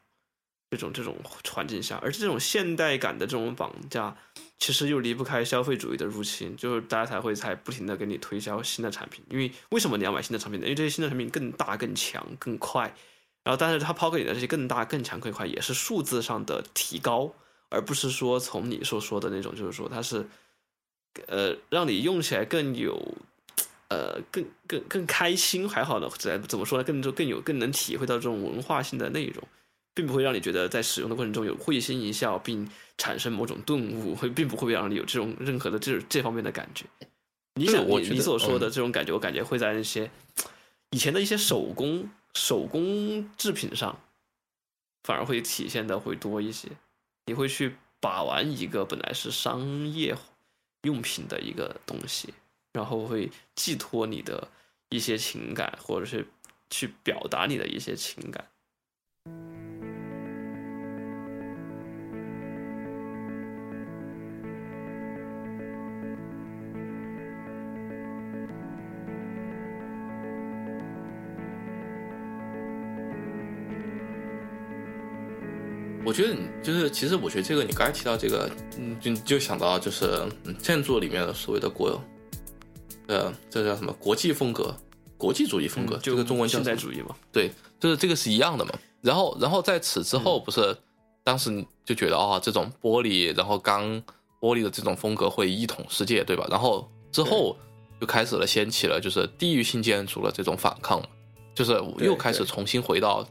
[0.76, 1.16] 这种这种
[1.52, 4.16] 环境下，而且这种现代感的这种绑架，
[4.60, 9.24] 其实又离不开消费主义的入侵，就是大家才会才不停的给你推销新的产品。
[9.30, 10.66] 因为为什么你要买新的产品呢？
[10.66, 12.94] 因为这些新的产品更大、更强、更快。
[13.44, 17.32] 然后，但是它抛给你的这些更大、更强、更快，也是数字上的提高，
[17.70, 20.28] 而不是说从你所说的那种，就是说它是，
[21.28, 23.00] 呃，让你用起来更有，
[23.90, 26.84] 呃，更更更开心，还好呢，怎怎么说呢？
[26.84, 29.48] 更就更有更能体会到这种文化性的内容。
[29.96, 36.86] 并不会让你觉得在使用的过程中有会心一笑，并产生某种顿悟，会并不会让你有这种任何的这这方面的感觉。
[37.56, 40.12] 你想，你你所说的嗯这种感觉，我感觉会在那些
[40.92, 43.98] 以前的一些手工手工制品上，
[45.04, 46.68] 反而会体现的会多一些。
[47.28, 50.16] 你会去把玩一个本来是商业
[50.84, 52.34] 用品的一个东西，
[52.74, 54.50] 然后会寄托你的
[54.90, 56.28] 一些情感，或者是
[56.70, 58.46] 去表达你的一些情感。
[76.06, 82.00] 我觉得你就是，其实我觉得这个你刚才提到这个，嗯，就就想到就是嗯建筑里面的所谓的国，
[83.08, 84.72] 呃，这叫什么国际风格、
[85.18, 86.76] 国际主义风格，就这个中文叫现代？
[86.76, 87.16] 主义嘛。
[87.32, 88.72] 对，就是这个是一样的嘛。
[89.02, 90.78] 然后，然后在此之嗯后，不是、
[91.24, 94.00] 当时你就觉得哦，这种玻璃，然后钢
[94.40, 96.48] 玻璃的这种风格会一统世界，对吧？
[96.52, 97.58] 然后之后
[98.00, 101.02] 就开始了掀起了就是地域性建筑的这种反抗，
[101.56, 103.28] 就是对又开始重新回到。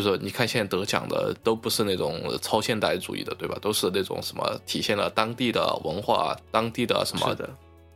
[0.00, 3.58] 就是你看，现在得奖的都不是那种超现代主义的，对吧？
[3.60, 7.50] 都是那种什么体现了当地的文化、当地的什么是的，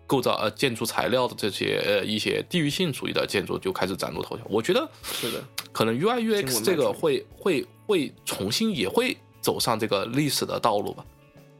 [0.04, 4.42] 构造呃建筑材料的这些呃一些地域性主义的建筑就开始崭露头角。
[4.48, 11.04] 我觉得是的，可能 UI UX 这个会会会重新也会走上这个历史的道路吧。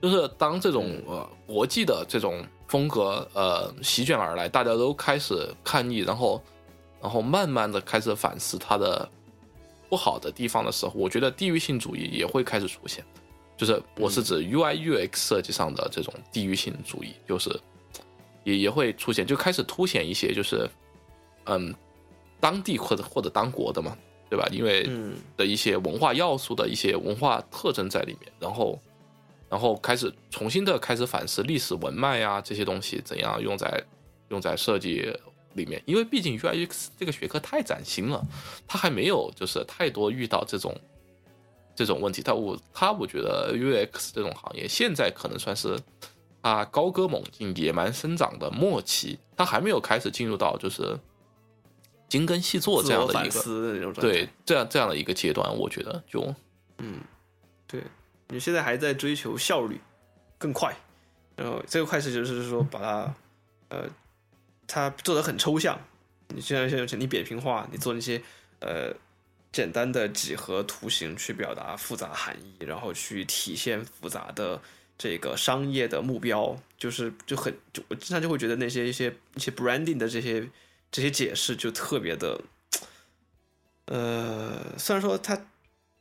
[0.00, 6.42] 就是当这种嗯呃国际的这种风格呃席卷而来，大家都开始抗议，然后
[7.00, 9.08] 然后慢慢的开始反思它的
[9.92, 13.04] 不好的地方的时候，我觉得地域性主义也会开始出现。
[13.58, 17.50] 就是我是指 UI UX 设计上的这种地域性主义，就是
[18.42, 20.66] 也也会出现，就开始凸显一些就是
[21.44, 21.74] 嗯
[22.40, 23.94] 当地或者或者当国的嘛，
[24.30, 24.48] 对吧？
[24.50, 28.80] 因为嗯的一些文化要素的一些文化特征在里面，然后
[29.50, 33.84] 然后开始重新的开始反思历史文脉啊这些东西怎样用在
[34.30, 35.14] 用在设计
[35.54, 38.24] 里面，因为毕竟 UI UX 这个学科太崭新了，
[38.66, 40.74] 它还没有就是太多遇到这种
[41.74, 42.22] 这种问题。
[42.24, 45.78] 但我它我觉得 UX 这种行业现在可能算是
[46.42, 50.98] 它高歌猛进、野蛮生长的末期，它还没有开始进入到就是
[52.08, 53.42] 精耕细作这样的一个。
[54.00, 56.34] 对这样这样的一个阶段，我觉得就
[56.78, 57.00] 嗯，
[57.66, 57.80] 对，
[58.28, 59.80] 你现在还在追求效率
[60.36, 60.76] 更快，
[61.36, 63.14] 然后这个快是就是说把它，
[63.68, 63.86] 呃，
[64.72, 65.78] 它做的很抽象。
[66.28, 68.22] 你现在现在你扁平化，你做那些
[68.60, 68.90] 呃
[69.52, 74.58] 简单的几何图形去表达复杂含义，然后去体现复杂的
[74.96, 80.48] 这个商业的目标，就是就很就我经常就会觉得那些一些一些 branding 的这些
[80.90, 82.40] 这些解释就特别的，
[83.84, 85.38] 呃，虽然说它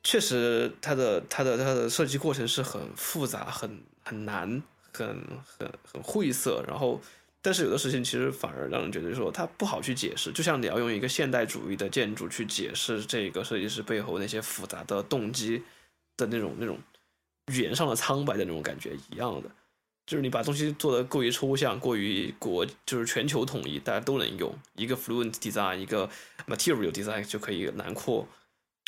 [0.01, 5.07] 确实它的它的它的设计过程是很复杂、很很难、很
[5.45, 7.01] 很很晦涩，然后
[7.41, 15.63] 但是有的事情其实反而让人觉得说它不好去解释，就像你要用一个现代主义的建筑去解释这个设计师背后那些复杂的动机
[16.17, 16.77] 的那种那种
[17.47, 19.49] 语言上的苍白的那种感觉一样的。
[20.07, 26.09] 就是你把东西做得过于抽象，过于国就是全球统一，大家都能用一个 fluent design，一个
[26.47, 28.27] material design 就可以囊括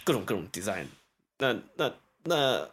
[0.04, 0.86] 各种各种 design。
[1.38, 2.70] 那那那，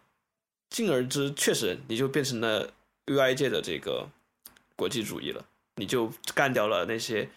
[0.68, 2.72] 进而之，确实你就变成了
[3.06, 4.08] UI 界的这个
[4.74, 5.44] 国际主义了，
[5.80, 7.28] 你就干掉了那些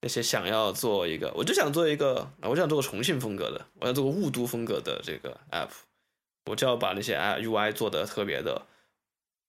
[0.00, 5.68] 那些想要做一个，我就想做一个，我想做个重庆风格的，我要做个雾都风格的这个 app，
[6.46, 8.66] 我就要把那些 UI 做的特别的。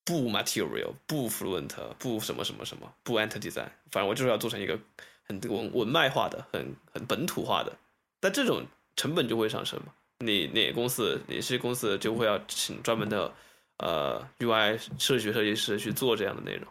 [0.04, 4.78] 不 material，不 fluent，不什么什么什么，不 enter design，反正我就是要做成一个
[5.24, 7.72] 很文文脉化的、很很本土化的。
[8.20, 9.94] 但这种成本就会上升嘛？
[10.18, 13.32] 你哪公司，哪些公司就会要请专门的
[13.78, 16.66] 呃 UI 设计设计师去做这样的内容。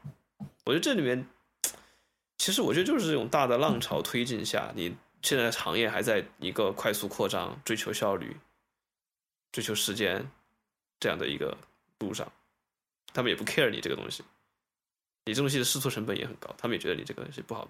[0.65, 1.25] 我觉得这里面，
[2.41, 8.35] 其实我觉得就是这种大的浪潮推进下，你现在行业还在一个快速扩张、追求效率、
[9.53, 10.27] 追求时间
[10.99, 11.55] 这样的一个
[11.99, 12.33] 路上。
[13.13, 14.25] 他们也不 care 你这个东西，
[15.27, 17.69] 你这东西的试错成本也很高，他们也觉得你这个东西不好。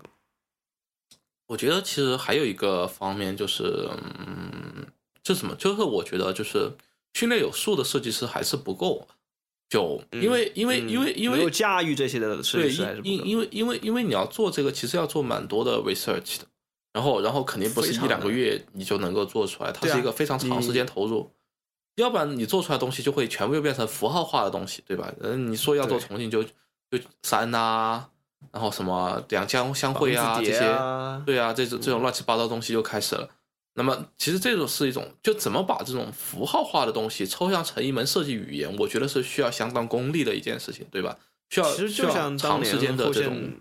[1.46, 3.90] 我觉得其实还有一个方面就是，
[4.24, 4.87] 嗯，
[5.20, 6.70] 这什么，就是我觉得就是
[7.14, 9.09] 训练有素的设计师还是不够，
[9.70, 16.44] 就因为因为因为因为有驾驭这些的设计师还是因因为因为因为你要做这个，其实要做蛮多的 research 的，
[16.92, 21.30] 然后然后肯定不是一两个月你就能够做出来，它是一个非常长时间投入。
[21.94, 25.12] 要不然你做出来东西就会全部又变成符号化的东西，对吧？
[25.20, 26.50] 嗯，你说要做重庆就就
[27.22, 28.04] 山呐，
[28.50, 30.61] 然后什么两江相会啊这些，
[31.24, 33.28] 对啊，这种这种乱七八糟东西就开始了。
[33.74, 41.16] 那么其实这种是一种，就怎么把这种符号化的东西抽象成一门设计语言，我觉得是需要相当功力的一件事情，对吧？
[41.48, 43.52] 需要需要长时间的这种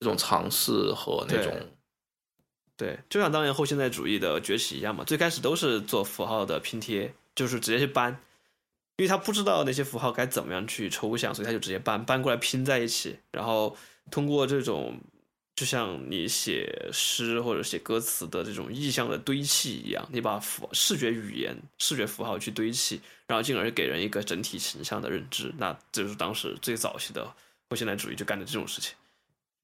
[0.00, 1.54] 这种尝试和那种，
[2.76, 7.14] 对，就像当年后现代主义的崛起一样嘛，最开始都是做符号的拼贴。
[7.34, 8.10] 就是直接去搬，
[8.98, 13.74] 因为他不知道那些符号该怎么样去抽象，所以他就直接搬搬过来拼在一起，然后
[14.10, 15.00] 通过这种
[15.54, 25.52] 就像你写诗或者写歌词的这种意象的堆砌一样，你把符视觉语言、视觉符号去堆砌，然后进而给人一个整体形象的认知。
[25.58, 27.24] 那这就是当时最早期的
[27.68, 28.94] 后现代主义就干的这种事情，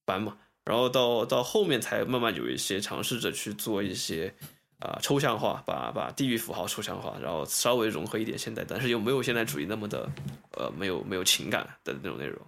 [0.04, 0.36] 搬嘛。
[0.64, 4.34] 然后到到后面才慢慢有一些尝试着去做一些。
[4.80, 10.08] 啊，抽象化，把把地域符号抽象化，然后稍微融合一点现代，但是又没有现代主义那么的，
[10.52, 12.40] 呃，没有没有情感的那种内容，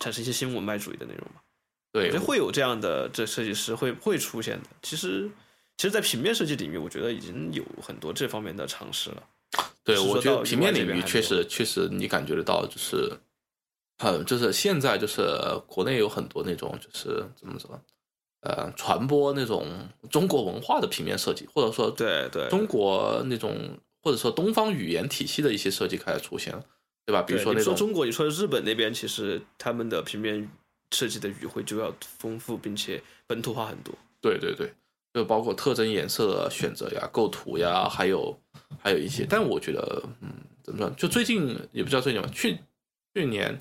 [0.00, 1.42] 产生一些新文脉主义的内容嘛？
[2.02, 4.68] 对，会有这样的这设计师会会出现的。
[4.82, 5.30] 其实，
[5.76, 9.22] 其实，在平面设计领域，我觉得已经有很多这方面的尝试了。
[9.84, 13.12] 对，我觉得平面领域确实确实，你感觉得到，就是，
[13.98, 15.22] 很就是现在就是
[15.66, 17.80] 国内有很多那种就是怎么说？
[18.40, 19.66] 呃，传播那种
[20.08, 26.64] 中国文化的平面设计，或者说对对中国那种或者说东方语言体系的一些设计开始出现了，
[27.04, 27.22] 对吧？
[27.22, 30.48] 比如说那种中国，你说日本那边，其实他们的平面
[30.92, 33.94] 设计的语汇就要丰富，并且本土化很多。
[34.20, 34.72] 对对对，
[35.14, 38.38] 就包括特征、颜色的选择呀、构图呀，还有
[38.82, 39.26] 还有一些。
[39.28, 40.30] 但我觉得，嗯，
[40.62, 40.90] 怎么说？
[40.96, 42.58] 就最近也不知道最近吧，去
[43.14, 43.60] 去年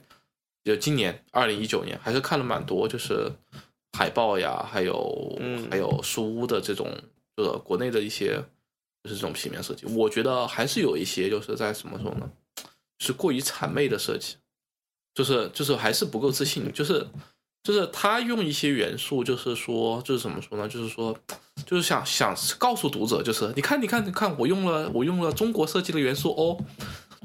[0.63, 3.31] 就今年二零一九年，还是看了蛮多，就是。
[3.97, 5.39] 海报呀，还有
[5.71, 6.85] 还有书屋的这种，
[7.37, 8.35] 呃，国内的一些
[9.01, 12.29] 就是这种平面设计，我觉得还是有一些就是在怎么说呢，
[12.99, 14.35] 是过于谄媚的设计，
[15.15, 17.07] 就是就是还是不够自信，就是
[17.63, 21.17] 就是他用一些元素，就是说就是怎么说呢，就是说
[21.65, 26.55] 就是想想告诉读者，就是你看你看你看，我用了我用了中国设计的元素哦，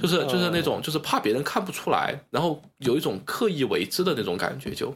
[0.00, 4.94] 就是就是那种就是怕别人看不出来，然后有一种刻意为之的那种感觉就。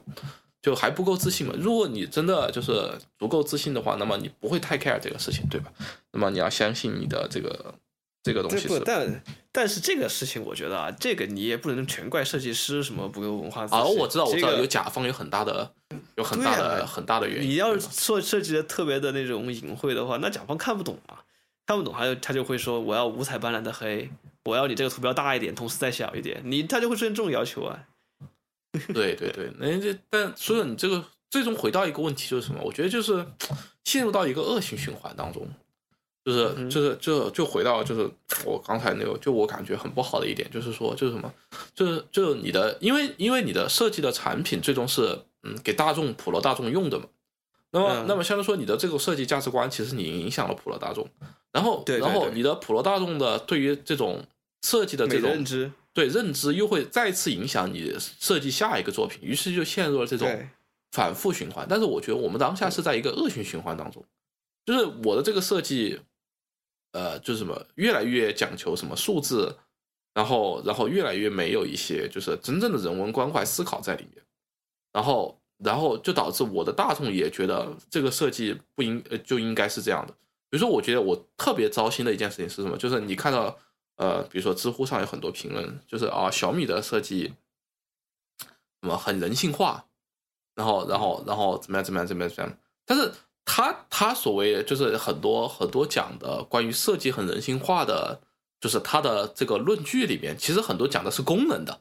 [0.64, 1.52] 就还不够自信嘛？
[1.58, 5.70] 如果你真的就是足够自信的话，那么你不会太 care 这个事情，对吧？
[6.10, 7.74] 那么你要相信你的这个
[8.24, 8.80] 这个东西是。
[8.80, 9.22] 但
[9.52, 13.64] 但是这个事情，我觉得啊，这个你也不能全怪设计师什么不够文化。
[13.66, 15.72] 啊，我知道，我知道，这个有甲方有很大的，
[16.16, 17.50] 有很大的、啊很大的原因。
[17.50, 21.22] 你要对吧设设计的特别的那种隐晦的话，那甲方看不懂啊，
[21.66, 24.10] 看不懂，他就他就会说我要五彩斑斓的黑，
[24.46, 27.84] 我要你这个图标大一点，同时再小一点，你他就会出现这种要求啊。
[28.92, 32.60] 对对对，那这但所以你这个最终回到一个问题就是什么？
[32.64, 33.24] 我觉得就是
[33.84, 35.46] 陷入到一个恶性循环当中，
[36.24, 38.08] 就是嗯就是就就回到就是
[38.44, 41.32] 我刚才那个，就我感觉很不好的一点，就是说就是什么，
[41.74, 47.06] 就是就是你的，因为因为你的设计的产品最终是嗯给大众普罗大众用的嘛。
[47.72, 48.04] 那么，嗯。
[48.06, 51.08] 那么相当于说，你的这个设计价值观，其实你影响了普罗大众，
[51.52, 54.24] 然后，然后你的普罗大众的对于这种
[54.62, 60.48] 设计的这种认知，对认知又会再次影响你设计下一个作品，于是就陷入了这种，
[60.92, 61.66] 反复循环。
[61.68, 64.04] 但是我觉得我们当下是在一个恶性循环当中，
[64.64, 66.00] 就是我的这个设计，
[66.94, 69.58] 呃，就是什么越来越讲求什么数字，
[70.14, 74.24] 然后然后越来越没有一些就是真正的人文关怀思考在里面，
[74.92, 80.12] 然后然后就导致我的大众也觉得这个设计不应呃就应该是这样的。
[80.48, 82.78] 比如说，我觉得我特别糟心的一件事情是什么？
[82.78, 83.58] 就是你看到
[83.96, 87.34] 呃，比如说知乎上有很多评论，就是啊小米的设计
[88.80, 89.86] 什么很人性化，
[90.54, 93.12] 然后然后然后怎么样怎么样怎么样怎么样，但是
[93.44, 98.20] 他他所谓就是很多很多讲的关于设计很人性化的，
[98.60, 101.80] 就是他的这个论据里面，其实很多讲的是功能的，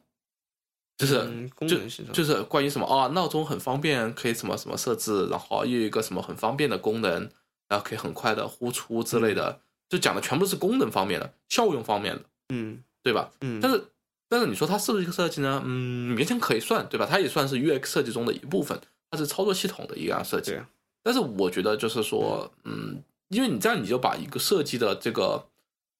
[0.98, 7.30] 就是、嗯功就能就是关于什么啊闹钟很方便，可以什么什么设置，然后又有一个什么很方便的功能，
[7.70, 13.32] 然后可以很快的呼出之类的，就讲的全部是功能方面的、效用方面的，嗯对吧？
[13.42, 13.86] 嗯，但是
[14.28, 15.62] 但是你说它是不是一个设计呢？
[15.66, 17.08] 嗯，勉强可以算，对吧？
[17.10, 20.62] 它也算是 UX 设计中的一部分，它是操作系统的一样设计对。
[21.04, 25.48] 啊但是我觉得就是说，嗯，因为你这样你就把一个设计的这个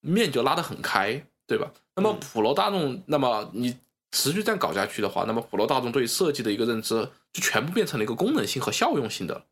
[0.00, 1.70] 面就拉得很开，对吧？
[1.94, 3.78] 那么嗯普罗大众，那么你
[4.12, 9.44] 持续这样搞下去的话，那么普罗大众对设计的一个认知就全部变成了一个功能性和效用性的了。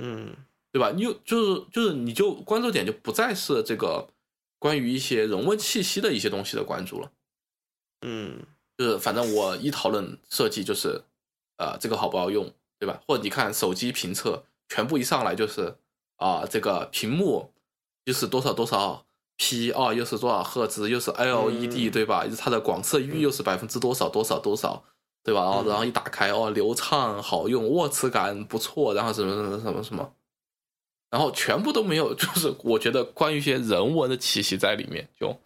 [0.00, 0.34] 嗯
[0.70, 0.90] 对吧？
[0.90, 4.08] 你就就是就是你就关注点就不再是这个
[4.58, 7.10] 关于一些人文气息的一些东西的关注了。
[8.06, 8.38] 嗯
[8.78, 11.02] 就是反正我一讨论设计就是，
[11.58, 13.02] 呃，这个好不好用，对吧？
[13.06, 14.42] 或者你看手机评测，
[14.72, 15.76] 全部一上来就是
[16.16, 17.52] 啊、这个屏幕
[18.04, 19.04] 又是多少多少
[19.36, 22.24] P 啊，又是多少赫兹，又是 LED，、嗯对吧？
[22.38, 24.84] 它的广色域又是百分之多少多少多少，
[25.24, 25.42] 对吧？
[25.42, 25.68] 然后嗯。
[25.68, 30.14] 然后一打开哦，流畅好用，握持感不错，然后什么什么什么什么，
[31.10, 35.36] 然后全部都没有，就是我觉得关于一些人文的气息在里面，就，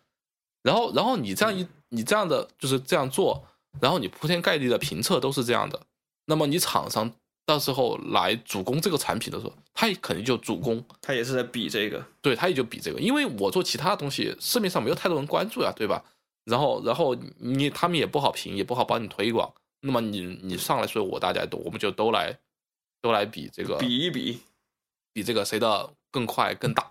[0.62, 3.42] 然后然后你这样一你这样的就是这样做，
[3.80, 5.80] 然后你铺天盖地的评测都是这样的，
[6.26, 7.10] 那么你厂商
[7.46, 16.04] 到时候来主攻这个产品的时候，他也肯定就主攻，他也是在比这个，对，他也就比这个，因为我做其他东西，市面上没有太多人关注呀，对吧？
[16.44, 22.36] 然后然后你他们也不好评，也不好帮你推广，那么你你上来说我大家都我们就都来
[23.00, 24.40] 都来比这个比一比，
[25.12, 26.88] 比这个谁的更快更大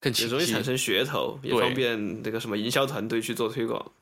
[0.00, 3.92] 更也清晰容易产生噱头，也方便这个什么营销团队去做推广。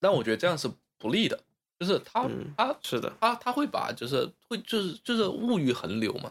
[0.00, 1.44] 但我觉得这样是不利的，
[1.80, 6.30] 就是他、嗯他是的，他他会把就是会就是就是物欲横流嘛，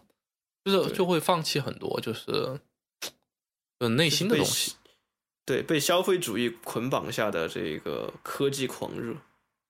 [0.64, 2.32] 就是就会放弃很多就是
[3.80, 4.76] 就是内心的东西。
[5.46, 9.16] 对，被消费主义捆绑下的这个科技狂热。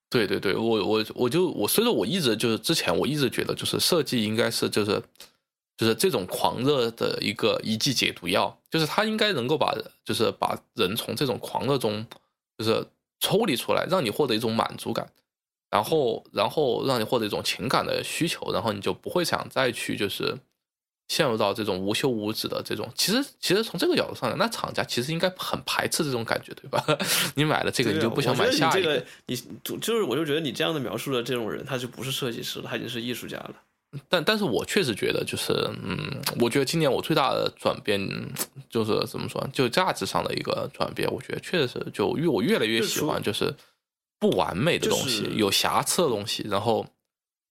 [0.10, 5.02] 对对对，我我我就我所以说我一直就是之前我一直觉得就是设计应该是就是
[5.78, 9.74] 就是这种狂热的一个一剂解毒药，就是它应该能够把
[10.04, 12.06] 就是把人从这种狂热中
[12.58, 12.86] 就是
[13.22, 15.10] 抽离出来，让你获得一种满足感，
[15.70, 20.36] 然后然后让你获得一种情感的需求，然后你就不会想再去就是
[21.08, 22.88] 陷入到这种无休无止的这种。
[22.96, 26.84] 其实其实从这个角度上来，那厂家其实应该很排斥这种感觉，对吧？
[27.36, 29.04] 你买了这个，你就不想买下一个。
[29.28, 33.54] 你就就是我就觉得你这样的描述的这种人，他就不是设计师了，他已经是艺术家了。
[34.08, 35.52] 但但是我确实觉得，就是
[35.84, 38.30] 嗯，我觉得今年我最大的转变嗯
[38.70, 41.12] 就是怎么说，就价值上的一个转变。
[41.12, 43.52] 我觉得确实是，就越我越来越喜欢就是
[44.20, 46.86] 不完美的东西，就是有瑕疵的东西，然后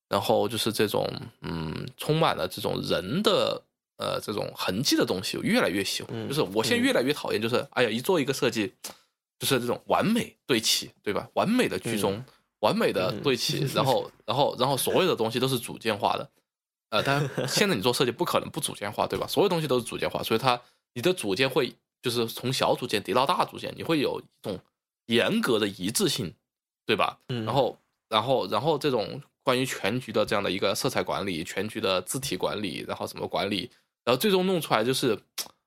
[0.09, 1.11] 然后就是这种
[1.41, 3.63] 嗯，充满了这种人的
[3.97, 6.11] 呃这种痕迹的东西，我越来越喜欢。
[6.13, 8.73] 嗯就是我现在越来越讨厌，就是哎呀，一做一个设计，
[9.39, 11.29] 就是这种完美对齐，对吧？
[11.35, 12.23] 完美的居中。
[12.61, 16.29] 完美的嗯对齐， 然后，然后，然后所有的东西都是组件化的，
[16.91, 19.29] 呃，当然 现在你做设计不可能不组件化，对吧？
[19.29, 20.61] 所有东西都是组件化，所以它
[20.93, 24.59] 你的组件会就是从小组件叠到大组件，你会有一种
[25.07, 26.35] 严格的一致性，
[26.89, 27.19] 对吧？
[27.29, 27.79] 嗯然后，
[28.09, 33.71] 然后，然后这种关于全局的这样的一个色彩管理、全局的字体管理，然后什么管理，
[34.05, 35.19] 然后最终弄出来就是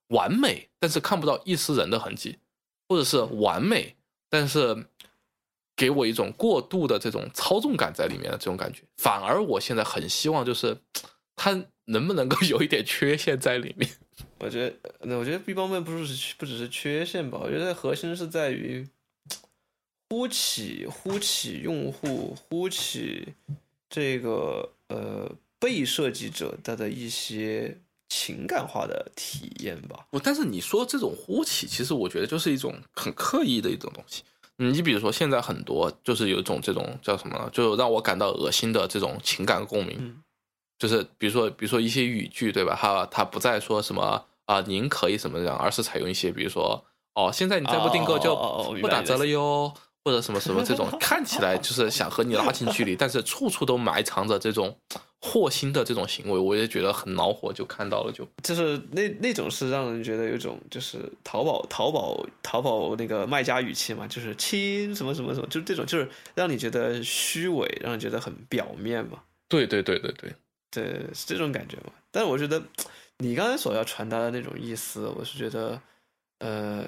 [0.07, 2.39] 完美，但是看不到一丝人的痕迹。
[2.89, 3.95] 或者是完美，
[4.29, 4.85] 但是
[5.77, 8.81] 给我一种过度的这种操纵感在里面的这种感觉。
[8.97, 10.77] 反而我现在很希望就是
[11.37, 11.51] 它
[11.85, 13.89] 能不能够 有一点缺陷在里面。
[14.39, 18.85] 我觉得，那我觉得 B 方面不是不只是缺陷吧，我觉得核心是在于
[20.11, 23.33] 呼起呼起用户呼起
[23.89, 30.05] 这个呃被设计者他的一些情感化的体验吧。
[30.09, 34.23] 不，但是你说这种呼起，其实我觉得就是一种很刻意的一种东西。
[34.57, 40.21] 你比如说现在很多就是有一种这种叫什么，就让我感到恶心的这种情感共鸣，
[40.77, 42.77] 就是比如说比如说一些语句对吧？
[42.77, 44.25] 他他不再说什么。
[44.45, 46.83] 啊，您可以什么样，而是采用一些，比如说，
[47.13, 48.35] 哦，现在你再不订购就
[48.81, 49.73] 不打折了哟，
[50.03, 54.75] 或者什么什么这种， 看起来就是想和你拉近距离，但是处处都埋藏着这种
[55.21, 69.19] 祸心的这种行为，我也觉得很恼火，就看到了就就是那那种是让人觉得有种就是淘宝淘宝淘宝那个卖家语气嘛，就是亲什么什么什么，就是这种就是让你觉得虚伪，让人觉得很表面嘛。
[69.47, 70.33] 对对对对对
[70.71, 70.83] 对，
[71.13, 71.91] 是这种感觉嘛。
[72.11, 72.61] 但是我觉得。
[73.23, 75.79] 你刚才所要传达的那种意思，我是觉得，
[76.39, 76.87] 呃，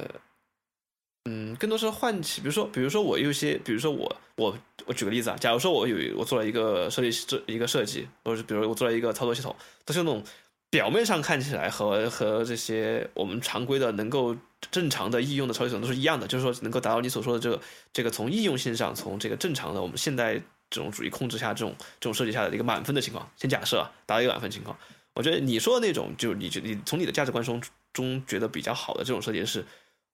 [1.25, 9.55] 嗯，更多是唤起，比如说，比如说我有些，比如说我，我，我举个例子啊，假如说我有我做了一个设计，这一个设计，或者是比如我做了一个操作系统，
[9.85, 10.21] 都是那种
[10.69, 14.35] 表面上看起来和和这些我们常规的能够
[14.69, 17.61] 正常的应用的操作系统都是一样的，就是说能够达到你所说的这个
[17.93, 20.33] 这个从应用性上，从这个正常的我们现代
[20.69, 24.77] 这种主义控制下，这种这种设计下的一个满分的情况，先假设啊达到一个满分情况。
[25.13, 27.61] 我觉得你说的那种，就是你觉你从你的价值观中
[27.93, 29.63] 中觉得比较好的这种设计是，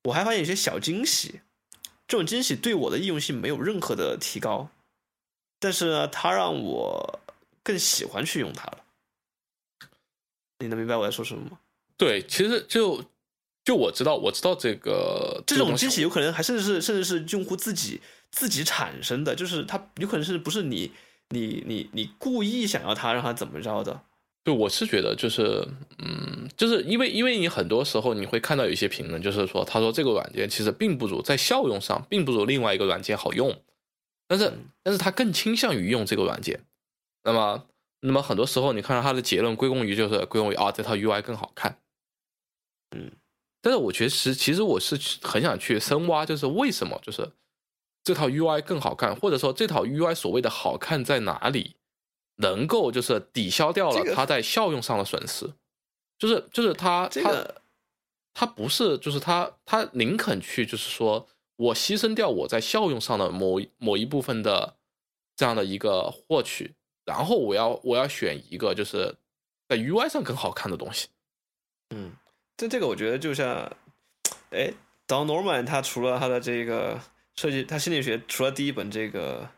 [0.04, 1.42] 我还发现一些小惊喜，
[2.08, 4.70] 这种惊喜对我的易用性没有任何的提高，
[5.60, 7.20] 但是呢，它让我
[7.64, 8.78] 更喜欢去用它了。
[10.60, 11.60] 你能明白我在说什么吗？
[11.98, 13.04] 对，其实就
[13.66, 20.94] 就我知道，我知道这个这种惊喜有可能还甚至是甚至是用户自己自己产生的，就是它有可能是不是你
[21.30, 24.02] 你你你故意想要它让它怎么着的。
[24.46, 25.68] 就我是觉得，就是，
[25.98, 33.62] 嗯，就是因为因为你很多时候你会看到有一些评论，就是说，他说这个软件其实并不如在效用上，并不如另外一个软件好用，
[34.28, 36.66] 但是但是他更倾向于用这个软件。
[37.24, 37.66] 那么
[38.00, 41.78] 那么很多时候你看到他的结论归功于就是归功于啊这套 UI 更好看，
[42.96, 43.12] 嗯，
[43.62, 47.30] 但是我觉得实其实我是很想去深挖，就是为什么就是
[48.04, 51.76] 这套 UI 更好看，或者说这套 UI 所谓的好看在哪里？
[52.42, 55.54] 能够就是抵消掉了它在效用上的损失，
[56.18, 57.46] 就是就是他他
[58.34, 61.28] 他不是就是它它宁肯去就是说
[61.58, 64.78] 我牺牲掉我在效用上的某某一部分的
[65.36, 66.74] 这样的一个获取，
[67.04, 69.16] 然后我要我要选一个就是
[69.68, 71.10] 在 UI 上更好看的东西。
[71.90, 72.14] 嗯，
[72.56, 73.70] 这这个我觉得就像，
[74.52, 74.72] 哎
[75.06, 77.02] ，Don Norman 他除了他的这个
[77.36, 79.50] 设计，他心理学除了第一本这个。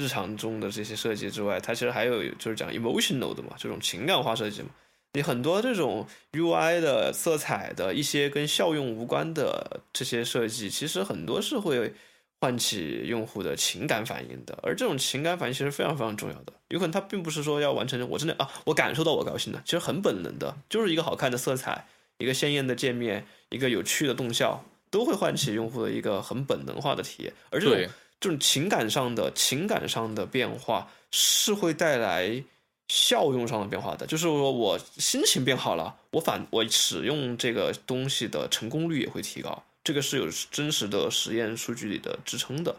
[0.00, 4.68] 日常中的这些设计之外，它其实还有就是讲 emotional 的嘛，这种情感化设计嘛。
[5.12, 11.92] 你很多这种 UI 的色彩的一些跟效用无关的这些设计，其实很多是会
[12.40, 14.58] 唤起用户的情感反应的。
[14.62, 16.52] 而这种情感反应其实非常非常重要的。
[16.68, 21.86] 有可能它并不是说要完成我真的啊，我感受到我高兴的，其实很本能的，就是一个好看的色彩，
[22.18, 27.32] 一个鲜艳的界面，一个有趣的动效，都会唤起用户的一个很本能化的体验。
[27.50, 27.92] 而这种。
[28.20, 32.44] 这种情感上的情感上的变化是会带来
[32.88, 42.76] 效用上的变化的，就是说我心情变好了，我反我使用这个东西的成功率也会提高，这个是有真实的实验数据里的支撑的。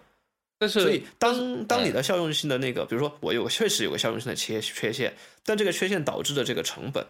[0.60, 7.08] 但是，所以当当你的效用性的那个，比如说我有确实有个效用性的缺缺陷，但这个缺陷导致的这个成本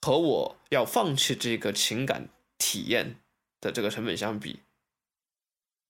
[0.00, 3.16] 和我要放弃这个情感体验
[3.60, 4.60] 的这个成本相比。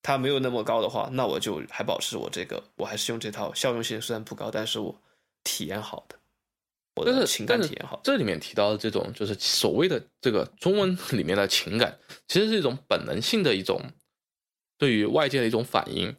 [0.05, 4.95] 它没有那么高的话，那我就还保持我这个，我还是用这套效用性虽然不高，但是我
[5.43, 6.17] 体验好的，
[6.97, 7.99] 我的情感体验好。
[8.05, 11.99] 这里面提到的这种就是所谓的这个中文 里面的情感，
[12.29, 13.81] 其实是一种本能性的一种
[14.77, 16.15] 对于外界的一种反应，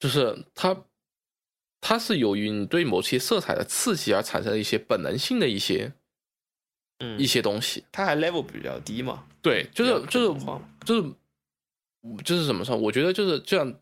[0.00, 0.76] 就是它
[1.80, 5.92] 它是由于你对某些色彩的刺激而产生的一些本能性的一些
[6.98, 7.84] 嗯一些东西。
[7.92, 9.24] 它还 level 比较低嘛？
[9.40, 10.44] 对，就是就是
[10.84, 11.08] 就是。
[12.24, 12.76] 就是怎么说？
[12.76, 13.74] 我觉得就是就像，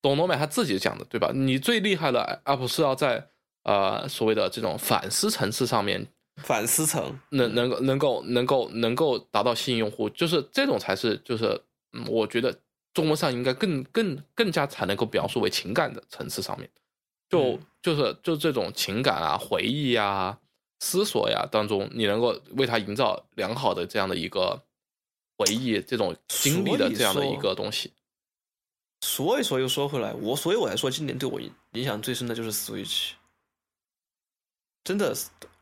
[0.00, 1.30] 董诺美他自己讲的，对吧？
[1.34, 3.26] 你最厉害的 app 是要在
[3.62, 6.06] 呃所谓的这种反思层次上面，
[6.42, 11.60] 反思层能能够能够能够能够达到吸引用户，就是这种才是就是
[11.92, 12.52] 嗯，我觉得
[12.92, 16.68] 中文上应该更更更加才能够表述为情感的层次上面，
[17.30, 20.38] 就就是就这种情感啊、回忆呀、
[20.80, 24.60] 思索呀当中，你能够为他营造良好的这样的一个。
[25.44, 27.92] 回忆这种经历的这样的一个东西，
[29.00, 31.40] 所以说又说回来，我所以我来说，今年对我
[31.72, 33.10] 影响最深的就是 Switch。
[34.84, 35.16] 真的，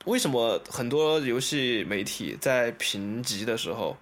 [0.06, 3.96] 为什么很多游戏媒体在评级的时候，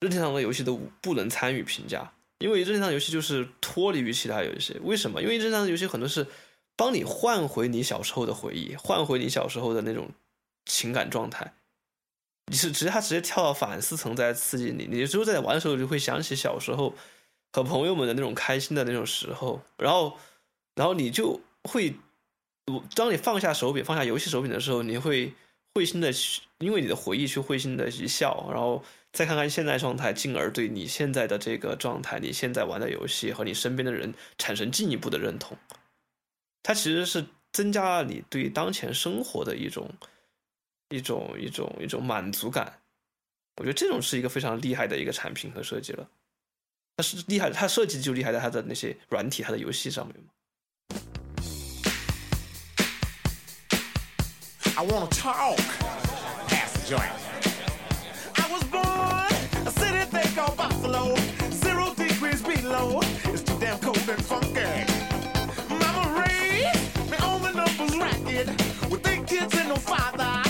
[0.00, 2.12] 任天堂的游戏都不能参与评价？
[2.38, 4.76] 因为任天堂游戏就是脱离于其他游戏。
[4.82, 5.22] 为什么？
[5.22, 6.26] 因为任天堂的游戏很多是
[6.76, 10.08] 帮你换回你小时候的回忆，换回你小时候的那种
[10.64, 11.54] 情感状态。
[12.46, 16.94] 你是直接他直接跳到反思层在刺激你，你之后在玩的时候就会想起小时候
[17.52, 20.16] 和朋友们的那种开心的那种时候，然后，
[20.74, 21.94] 然后你就会。
[22.94, 25.34] 当你放下手柄、放下游戏手柄的时候，你会
[25.74, 26.12] 会心的，
[26.58, 28.82] 因为你的回忆去会心的一笑，然后
[29.12, 35.58] 再看看现在状态，进而对你现在的这个状态、你现在玩的游戏和你身边的人产生进一步的认同。
[36.62, 39.90] 它其实是增加了你对当前生活的一种、
[40.92, 42.80] 一种、一种、一种满足感。
[43.56, 46.06] 我觉得这种是一个非常厉害的一个产品和设计了。
[46.96, 50.30] 它是厉害，它设计就厉害在它的那些软体、它的游戏上面嘛。
[54.74, 55.58] I wanna talk.
[56.48, 57.12] Pass the joint.
[58.34, 59.32] I was born
[59.66, 61.14] a city they call Buffalo.
[61.50, 63.00] Zero degrees below.
[63.32, 64.84] It's too damn cold and funky.
[65.68, 68.48] Mama raised me on the numbers racket.
[68.90, 70.41] With eight kids and no father.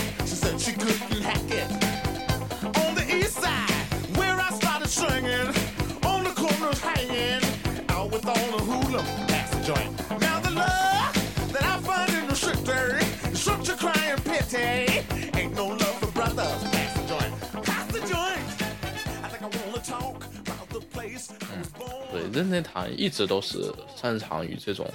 [22.33, 24.85] 任天堂一直都是擅长于这种，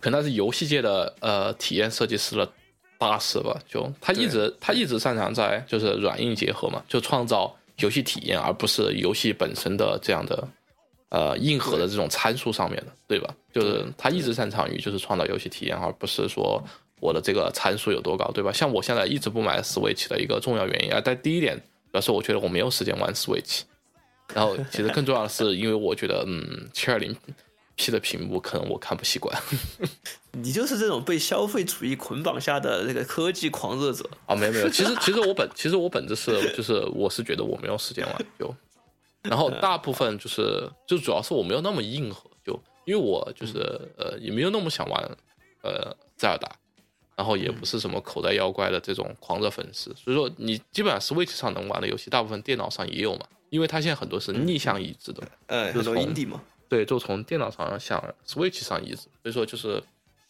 [0.00, 2.46] 可能是游戏界的呃体验设计师的
[2.98, 3.58] 大师吧。
[3.68, 10.48] 就他一直他一直擅长在就是软硬结合嘛，就创造游戏体验，而不是游戏本身的这样的
[11.08, 13.34] 呃硬核的这种参数上面的，对吧？
[13.52, 16.62] 就是他一直擅长于就是创造游戏体验，而不是说。
[17.02, 18.52] 我的这个参数有多高，对吧？
[18.52, 23.62] 像我现在一直不买 Switch 的一个重要原因啊，但第一点主要是我觉得我没有时间玩 Switch，
[24.34, 27.14] 然后其实更重要的是，因为我觉得嗯，七二零
[27.76, 29.36] P 的屏幕可能我看不习惯。
[30.32, 34.34] 你就是这种被消费主义捆绑下的那个科技狂热者啊？
[34.34, 38.54] 没有没有，其实其实我本其实我本质是就是我是觉得我没有时间玩，就
[39.22, 42.52] 然后大部分就是就主要是我没有那么硬核，就
[42.84, 43.58] 因为我就是
[43.96, 45.02] 呃也没有那么想玩
[45.62, 46.50] 呃塞尔达。
[47.16, 55.94] 然后也不是什么口袋妖怪的这种狂热粉丝，所以说你基本上 Switch 上能玩的游戏，大部分电脑上也有嘛，因为它现在很多是逆向移植的，呃，就从
[56.28, 59.82] 嘛，对，就从电脑上向 Switch 上移植，所以说就是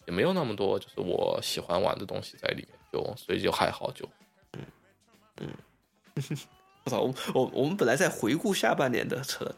[0.06, 4.08] 也没有那么多就是我喜欢玩的东西在里面，就所以就还好，就
[4.54, 4.60] 嗯
[5.42, 5.48] 嗯，
[6.84, 9.54] 我操，我我我们本来在回顾下半年的车。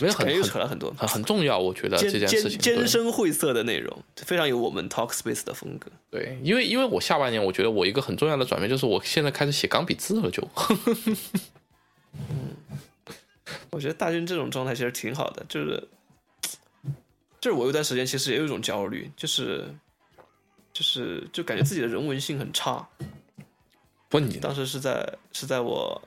[0.00, 5.90] 没有很 又扯了很多，很很重要，我觉得这件事情艰深晦涩的内容，非常有我们 Talk Space 的风格。
[6.10, 10.42] 对，因为因为我下半年，我觉得我一个很重要的转变就是我现在开始写钢笔字了，就。
[12.30, 12.56] 嗯，
[13.70, 15.88] 我觉得大军这种状态其实挺好的，就是
[17.40, 19.68] 就是我有段时间其实也有一种焦虑，就是
[20.72, 22.88] 就是就感觉自己的人文性很差。
[24.08, 26.02] 不，你当时是在是在我。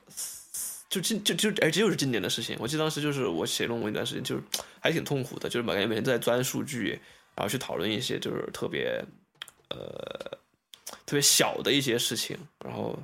[0.89, 2.57] 就今就就哎，这就是今年的事情。
[2.59, 4.41] 我记得当时就是我写论文一段时间，就是
[4.79, 6.99] 还挺痛苦的，就是每天每天在钻数据，
[7.35, 8.99] 然后去讨论一些就是特别
[9.69, 9.79] 呃
[11.05, 12.35] 特别小的一些事情，
[12.65, 12.97] 然后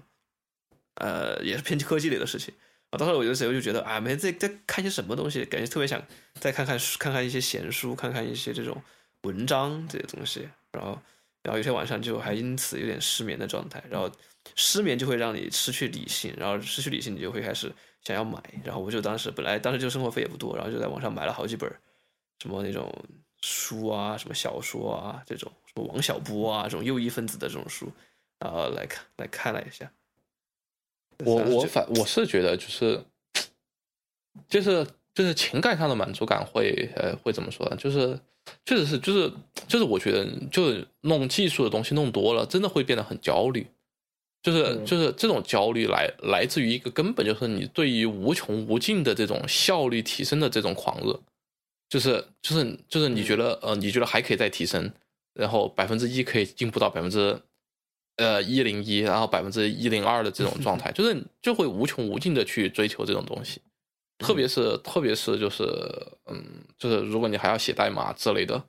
[0.95, 2.51] 呃也是偏科技类的事情。
[2.97, 6.01] 当时我有的时候就觉得啊，每天在在看些什么东西，感觉特别想
[6.39, 8.81] 再看看书看看一些闲书，看看一些这种
[9.21, 10.47] 文章这些东西。
[10.71, 10.99] 然后
[11.41, 14.11] 然后有些晚上就还因此有点失眠的状态，然后。
[14.53, 17.69] 失眠就会让你失去理性，然后失去理性，你就会开始
[18.03, 18.39] 想要买。
[18.63, 21.67] 然后我就当时本来当时就生活费也不多，然后就在网上买了好几本，
[22.39, 22.93] 什么那种
[23.41, 27.91] 书啊，什么小说啊，这种什么王小波啊，这种右翼分子的这种书，
[28.37, 29.91] 然后来看来看了一下。
[31.23, 33.01] 我我反我是觉得就是
[34.49, 37.75] 就是就是情感上的满足感会呃会怎么说呢？
[37.77, 38.19] 就是
[38.65, 39.31] 确实是就是
[39.67, 43.65] 就是我觉得就是弄技术的东西弄多了，真的会变得很焦虑。
[44.43, 51.19] 就是就是这种焦虑来来自于一个根本，就是你对于无穷无尽的这种效率提升的这种狂热，
[51.89, 54.91] 就是就是就是你觉得呃你觉得还可以再提升，
[55.33, 57.41] 然后百分之一可以进步到百分之
[58.17, 63.61] 呃一零一，然后百分之一零二的这种状态， 就是就会无穷无尽的去追求这种东西，
[64.19, 65.63] 特别是特别是就是
[66.25, 66.43] 嗯
[66.77, 68.63] 就是如果你还要写代码之类的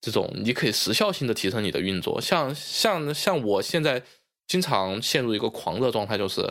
[0.00, 4.02] 这种，你可以时效性的提升你的运作，像像像我现在。
[4.48, 6.42] 经常陷入一个狂热状态，就是，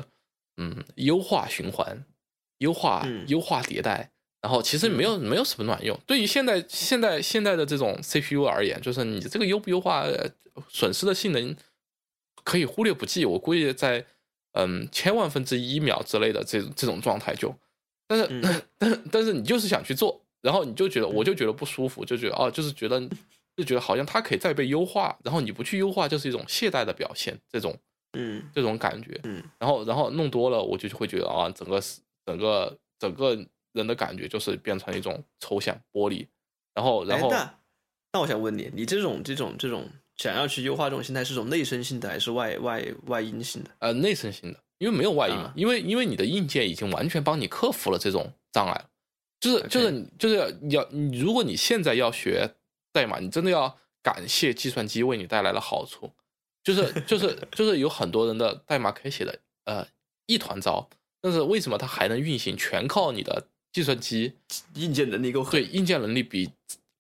[0.57, 2.03] 嗯，优化循环，
[2.57, 4.09] 优化优化迭代，
[4.41, 5.95] 然后其实没有没有什么卵用。
[6.07, 10.07] 对于现在现在现在的这种 CPU 而言，就是你这个优不优化，
[10.67, 11.55] 损失的性能
[12.43, 13.25] 可以忽略不计。
[13.25, 14.05] 我估计在
[14.53, 17.53] 嗯千万分之一秒之类的这这种状态就，
[18.07, 22.99] 但是但但是你就是想去做，然后你就觉得我就觉得不舒服，就觉得哦，就是觉得
[23.55, 27.77] 就觉得好像它可以再被优化，然后你不去优化就是一种懈怠的表现，这种
[28.13, 29.19] 嗯这种感觉。
[29.23, 31.81] 嗯然后然后弄多了，我就会觉得啊，整个
[32.25, 33.37] 整个整个
[33.73, 36.27] 人的感觉就是变成一种抽象玻璃，
[36.73, 37.31] 然后然后
[38.13, 39.87] 那我想问你，你这种这种这种
[40.21, 43.71] 想要去优化这种心态是种内生性的还是外外外因性的？
[43.79, 45.53] 呃内生性的，因为没有外因嘛，啊。
[45.55, 48.85] 因为因为你的硬件已经完全帮你克服了这种障碍了，
[49.39, 52.53] 就是就是你就是要要你，如果你现在要学
[52.93, 56.11] 代码，你真的要感谢计算机为你带来了好处，
[56.63, 59.87] 就是就是就是有很多人的代码可以写的呃
[60.27, 60.87] 一团糟，
[61.19, 64.35] 但是为什么它还能运行，全靠你的计算机
[64.75, 66.51] 硬件能力够狠，对硬件能力比，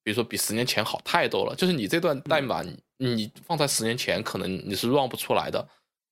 [0.03, 1.55] 比如说比十年前好太多了。
[1.55, 5.67] 就是你这段代码，你你放在十年前，可能你是 run 不出来的，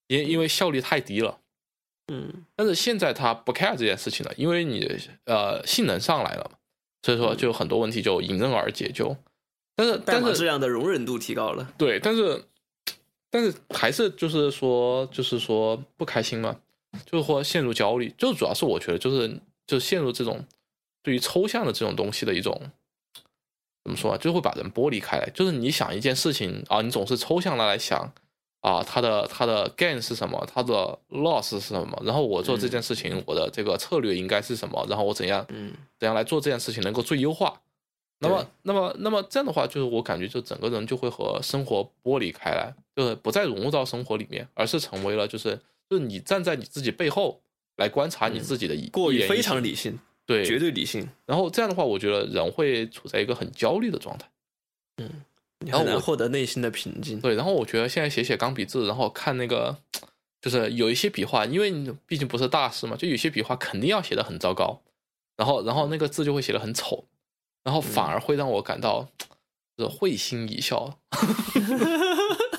[0.08, 1.38] 因因为效率太低了。
[2.12, 6.58] 嗯但是现在它不 care 这件事情了，因为你呃性能上来了嘛，
[7.02, 9.16] 所以说就很多问题就迎刃而解就。
[9.76, 11.72] 但是但是质但是量的容忍度提高了。
[11.78, 12.44] 对，但是
[13.30, 16.56] 但是还是就是说就是说不开心嘛，
[17.06, 20.44] 就是说陷入焦虑，就主要是我觉得就是就陷入这种
[21.02, 22.60] 对于抽象的这种东西的一种
[23.82, 25.28] 怎么说啊，就会把人剥离开来。
[25.34, 28.12] 就是你想一件事情啊，你总是抽象的来想
[28.60, 37.60] 啊，它的它的 gain 是什么，它的 loss 是什么，然后我做这件事情，我的这个策略应该是什么，然后我怎样嗯怎样来做这件事情能够最优化。
[38.22, 45.58] 那么，那么，那么这样的话，就是我感觉，就整个人就会和生活剥离开来，就是不再融入到生活里面，而是成为了就是
[45.88, 47.40] 就是你站在你自己背后
[47.78, 49.98] 来观察你自己的一过于非常理性，
[50.30, 51.08] 对绝对理性。
[51.26, 54.28] 然后这样的话，我觉得人会处在一个很焦虑的状态。
[55.58, 57.20] 你很难然后我获得内心的平静。
[57.20, 59.76] 对，然后我觉得现在写写钢笔字，然后看那个，
[60.40, 64.80] 就是有一些笔画，因为你毕竟不是大师嘛，就有些笔画肯定要写的很糟糕，
[65.36, 67.04] 然后然后那个字就会写的很丑，
[67.64, 69.08] 然后反而会让我感到
[69.76, 70.98] 就是会心一笑。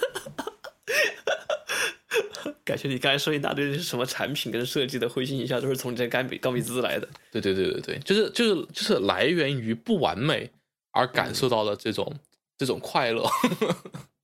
[2.71, 7.05] 感觉你刚才说一大堆什么产品跟设计的灰心一笑，都是从你这钢笔钢笔字来的。
[7.29, 10.49] 对对对对对，就是就是就是来源于不完美
[10.91, 12.17] 而感受到的这种、
[12.57, 13.29] 这种快乐。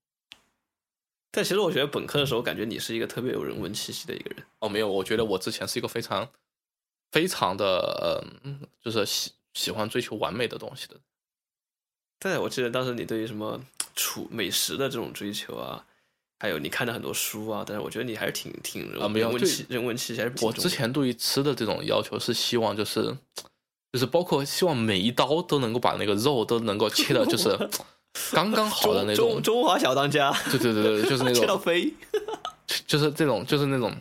[1.30, 4.42] 但其实我觉得本科的时候，感觉你是一个特别有人文气息的一个人。
[4.60, 6.30] 哦，没有，我觉得我之前是一个非常
[7.12, 10.96] 非常的嗯，就是喜喜欢追求完美的东西的。
[12.18, 13.62] 对，我记得当时你对于什么
[13.94, 15.86] 厨美食的这种追求啊，
[16.40, 23.16] 还有你看的很多书啊，但是我觉得你还是挺挺人啊没有就人文气人文气息还是挺我之前对于吃的这种要求是希望就是
[23.92, 27.58] 就是包括希望每一刀都能够把那个肉都能够切的，就是
[28.34, 29.42] 刚刚好的那种中。
[29.42, 31.94] 中华小当家，对对对对，就是那种 切到，飞。
[32.86, 33.96] 就是这种，就是那种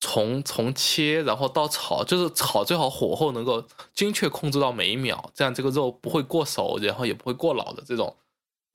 [0.00, 3.64] 从从切然后到炒，就是炒最好火候能够
[3.94, 8.14] 精确控制到每一秒，这样这个肉不会过熟，然后也不会过老的这种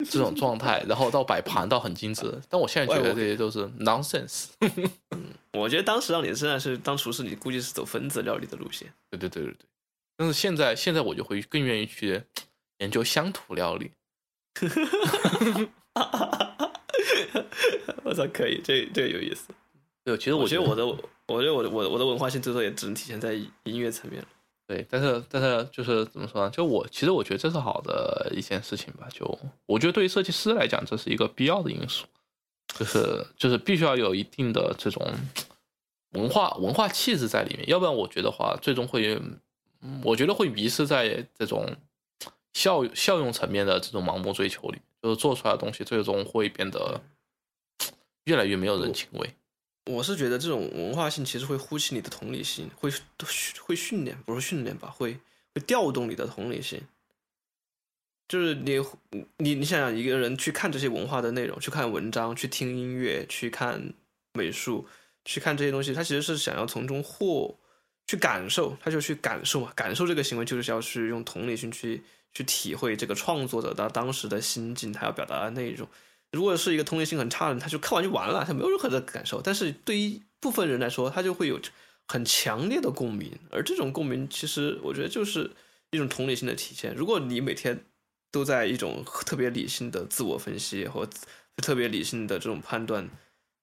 [0.06, 2.40] 这种状态， 然后到摆盘到很精致。
[2.50, 4.48] 但我现在觉得这些都是 nonsense。
[5.54, 8.94] 我觉得当时让你真的是当厨师，你估计是走分子料理的路线。
[9.10, 9.66] 对对对对对。
[10.16, 12.22] 但是现在现在我就会更愿意去
[12.80, 13.92] 研究乡土料理。
[18.04, 19.50] 我操，可以，这这个有意思。
[20.04, 20.86] 对，其实我觉觉得我的，
[21.28, 23.34] 我觉得我的我的我的文化性最多也只能体现在
[23.64, 24.28] 音乐层面了。
[24.68, 26.50] 对，但是但是就是怎么说呢？
[26.50, 29.08] 就我其实我觉得这是好的一件事情吧。
[29.10, 32.06] 就我觉得对于设计师来讲，这是一个必要的因素，
[32.78, 35.02] 就是就是必须要有一定的这种
[36.12, 39.18] 文化文化气质在里面，要不然我觉得话最终会，
[40.04, 41.66] 我觉得会迷失在这种
[42.54, 47.00] 效效用层面的这种盲目追求里，就是做出来的东西最终会变得
[48.26, 49.34] 越来越没有人情味。
[49.88, 52.92] 我是觉得这种文化性其实会呼起你的同理心，会
[53.62, 55.18] 会训练，不是训练吧，会
[55.56, 56.82] 会调动你的同理心。
[58.28, 58.78] 就是你
[59.38, 63.94] 你你想想，一个人去看这些文化的内容，去看文章，去听音乐，去看
[64.34, 64.86] 美术，
[65.24, 67.58] 去看这些东西，他其实是想要从中获
[68.06, 75.88] 去感受，他就去感受嘛，感受这个行为就是要去用同理心去去体会这个创作者他当时的心境，他要表达的内容。
[76.32, 79.42] 如果是一个同理心很差的人，他就看完就完了，他没有任何的感受。
[79.42, 81.60] 但是对于部分人来说，他就会有
[82.08, 85.52] 很强烈的共鸣，而这种共鸣，其实我觉得就是
[85.92, 86.94] 一种同理心的体现。
[86.96, 87.86] 如果你每天
[88.32, 91.08] 都在一种特别理性的自我分析或
[91.58, 93.10] 特别理性的这种判断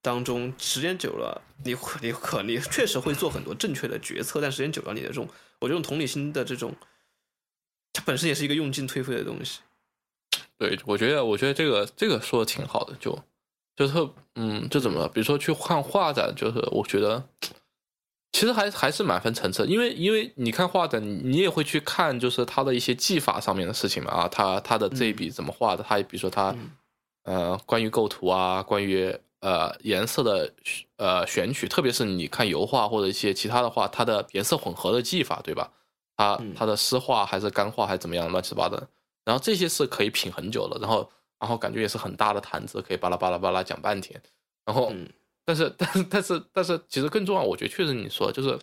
[0.03, 5.29] 当中，时间久了，你你可你确实会做很多正确的决策，但时间久了，你的这种
[5.61, 6.75] 我这种同理心的这种
[7.93, 9.61] 它本身也是一个用进退废的东西。
[10.59, 13.19] 对，我觉得，我觉得这个这个说的挺好的，就
[13.77, 17.23] 就特嗯，就怎么了，比如说去看画展，就是我觉得
[18.33, 26.55] 其实还还是蛮分层次，因为因为你看画展，你也会去看，就是他的一些技法上面的事情嘛啊，他他的这一笔怎么画的，他比如说他
[27.25, 30.53] 呃，关于构图啊，关于呃颜色的
[30.97, 35.71] 呃选取，特别是你看油画或者一些其他的画，它的颜色混合的技法，对吧？
[36.17, 38.89] 它它的湿画还是干画还是怎么样，乱七八糟的。
[39.25, 44.21] 然后这些是可以品很久了，然后然后感觉也是很大的坛子，可以巴拉巴拉巴拉讲半天。
[44.65, 44.93] 然后，
[45.45, 48.59] 但是但是但是但是，其实更重要，我觉得确实你说就是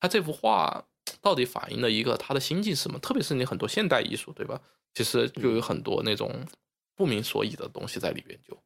[0.00, 0.84] 他这幅画
[1.20, 2.98] 到底反映了一个他的心境是什么？
[2.98, 4.60] 特别是你很多现代艺术，对吧？
[4.94, 6.30] 其实就有很多那种
[6.94, 8.56] 不明所以的东西在里边，就。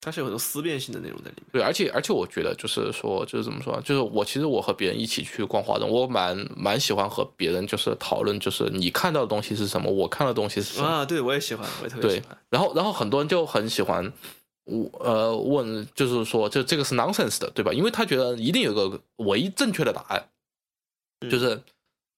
[0.00, 1.46] 它是有很多思辨性的内容在里面。
[1.52, 11.04] 对，而且而且我觉得就是说，就是怎么说，就是我其实我和别人一起去逛华东，我蛮蛮喜欢和别人就是讨论，就是你看到的东西是什么，我看到的东西是什么啊？
[11.04, 12.38] 对，我也喜欢，我也特别喜欢。
[12.48, 14.12] 然后然后很多人就很喜欢，
[14.66, 17.72] 我呃问，就是说，就这个是 nonsense 的，对吧？
[17.72, 20.28] 因为他觉得一定有个唯一正确的答案，
[21.28, 21.60] 就是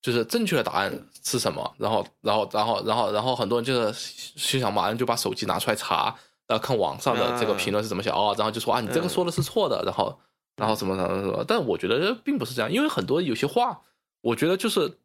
[0.02, 0.92] 就是正确的答案
[1.24, 1.74] 是什么？
[1.78, 3.90] 然后然后然后然后然后很多人就是
[4.36, 6.14] 心想马上就把手机拿出来查。
[6.50, 10.18] 要看网上的这个评论是怎么写哦，然后就说啊，你这个说的是错的，然后
[10.56, 13.80] 然后怎么怎么怎么，但我觉得并不是这样，因为很多有些话，
[14.20, 14.98] 我觉得就是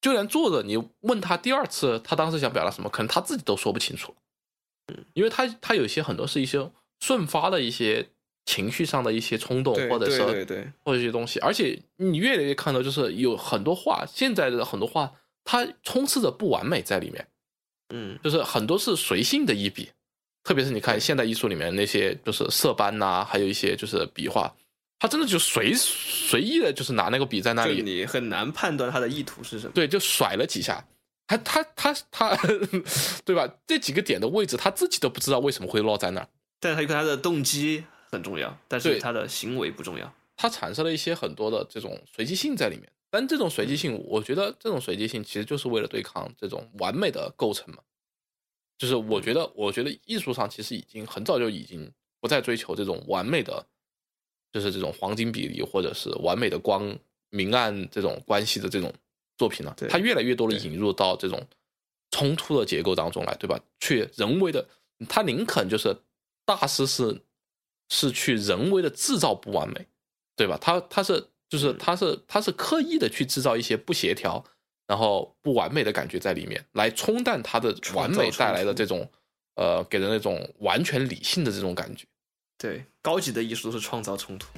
[0.00, 4.14] 就连作者你问他第二次，他当时想表达什么，可能他自己都说不清楚，
[4.88, 6.70] 嗯，因为他他有些很多是一些
[7.00, 8.08] 瞬发的一些
[8.44, 10.72] 情绪上的一些冲动，或者是对对。
[10.84, 15.12] 或者一些东西，而且你越来越看到就是有很多话，现在的很多话，
[15.44, 17.28] 它充斥着不完美在里面，
[17.94, 19.90] 嗯，就是很多是随性的一笔。
[20.44, 24.54] 特别是你看现代艺术里面那些就是色斑呐，还有一些就是笔画，
[24.98, 29.72] 他真的就随随意的，就是拿那个笔在那里，你很难判断他的意图是什么。
[29.74, 30.82] 对，就甩了几下，
[31.26, 32.36] 他他他他，
[33.24, 33.46] 对吧？
[33.66, 36.28] 这几个点的位置他自己都不知道为什么会落在那儿。
[36.60, 40.12] 但是他一个他的动机很重要，但是他的行为不重要。
[40.36, 47.78] 他产生了一些很多的这种随机性在里面，但这种随机性，我觉得这种随机性其实就是为了对抗这种完美的构成嘛。
[48.78, 53.66] 就是我觉得，我觉得艺术上其实已经很早就已经不再追求这种完美的，
[54.52, 56.96] 就是这种黄金比例或者是完美的光
[57.30, 58.94] 明暗这种关系的这种
[59.36, 59.76] 作品了。
[59.90, 61.44] 它越来越多的引入到这种
[62.12, 63.60] 冲突的结构当中来，对吧？
[63.80, 64.68] 去人为的，
[65.08, 65.96] 他林肯就是
[66.46, 67.20] 大师是
[67.88, 69.88] 是去人为的制造不完美，
[70.36, 70.56] 对吧？
[70.60, 74.44] 他他是就是他是他是刻意的去制造一些不协调。
[74.88, 79.08] 然后不完美的感觉在里面，来冲淡它的完美带来的这种，
[79.54, 82.04] 呃，给人那种完全理性的这种感觉。
[82.56, 84.48] 对，高级的艺术都是创造冲突。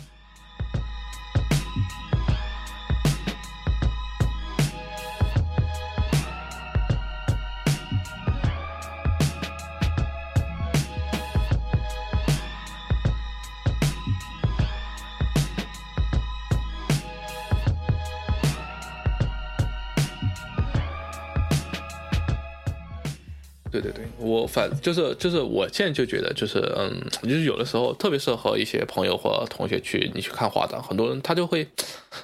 [24.41, 31.69] 我反就是就是我现在就觉得就是嗯，就是有的时候，特别是和一些朋友或同学去你去看画展，很多人他就会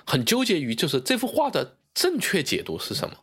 [0.05, 3.17] 很纠结于就是这幅画的正确解读是什么。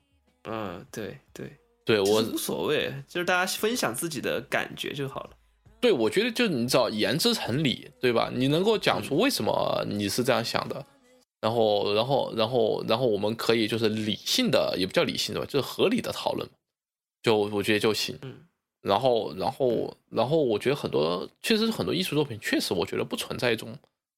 [0.46, 1.52] 嗯，对对
[1.86, 5.32] 对，我无所谓，就是大家分享自己的感觉就好了。
[5.82, 8.32] 对，我觉得就是你知道言之成理，对吧？
[8.34, 10.86] 你能够讲出为什么你是这样想的，
[11.42, 16.48] 然后然后然后然后我们可以就是理性的，也不叫理性的吧，就是合理的讨论。
[17.22, 18.36] 就我觉得就行，嗯，
[18.84, 23.74] 然后然后然后我觉得很多确实是很多艺术作品，确实我觉得不存在一种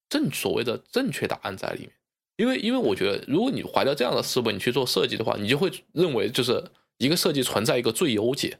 [0.09, 1.91] 正所谓的正确答案在里面，
[2.37, 6.63] 因为因为我觉得如果你怀着这样的思维你去做设计的话，你就会认为就是
[6.97, 8.57] 一个设计存在一个最优解，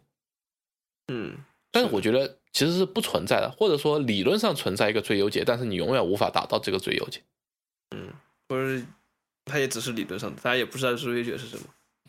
[1.07, 1.35] 嗯，
[1.71, 7.23] 但是我觉得其实是不存在的，或者说理论上存在一个最优解，但是你永远无法达到这个最优解，
[7.95, 8.13] 嗯，
[8.47, 8.85] 或者
[9.45, 11.63] 它也只是理论上的，大家也不知道最优解是什么，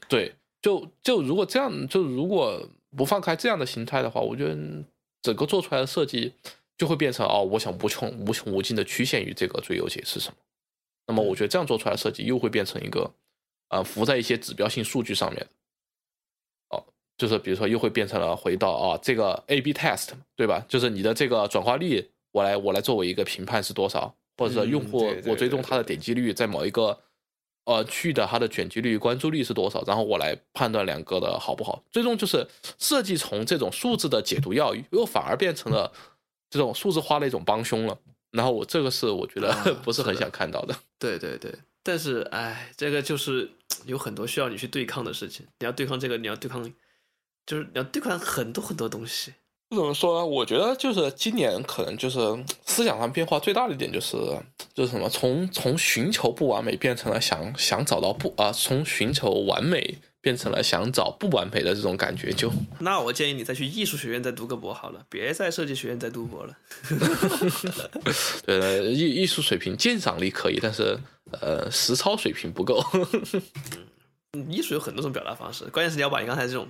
[0.07, 0.35] 对。
[0.63, 4.57] 就就如果这样，就如果不放开这样的形态的话，我觉得
[5.23, 6.33] 整个做出来的设计
[6.79, 10.37] 就会变成哦，我想无穷无穷无尽的曲线于这个最优解是什么。
[11.07, 13.11] 那么我觉得这样做出来的设计又会变成一个
[13.69, 15.47] 啊浮在一些指标性数据上面。
[16.71, 16.83] 哦，
[17.19, 20.65] 就是比如说又会变成了回到啊这个 A/B test 对吧？
[20.69, 26.99] 就是你的这个转化率，我来我来作为一个评判是多少，或者说用户我追踪他的点击率在某一个。
[27.67, 29.83] 呃，去的它的点击率、关注率是多少？
[29.87, 31.83] 然后我来判断两个的好不好。
[31.91, 32.47] 最终就是
[32.79, 35.93] 设计从这种数字的解读要又反而变成了
[36.49, 37.99] 这种数字化的一种帮凶了。
[38.31, 39.53] 然后我这个是我觉得
[39.83, 40.77] 不是很想看到的。
[40.99, 41.53] 对对对，
[41.83, 43.51] 但是哎，这个就是
[43.85, 46.63] 有很多需要你去对抗的事情，你要对抗这个，你要对抗，
[47.45, 49.35] 就是你要对抗很多很多东西。
[49.71, 50.25] 怎么说呢？
[50.27, 52.19] 我觉得就是今年可能就是
[52.65, 54.17] 思想上变化最大的一点就是
[54.73, 62.33] 就是什么，从从寻求不完美变成了想想找到不啊，从寻求完美变成了想找不完美的这种感觉。
[62.33, 66.57] 就那我建议你再去艺术学院再读个博好了，别在设计学院再读博了。
[68.47, 70.97] 对，艺艺术水平鉴赏力可以，但是
[71.41, 72.81] 呃，实操水平不够。
[74.33, 76.69] 嗯，艺术有很多种表达方式，关键是你要把你刚才这种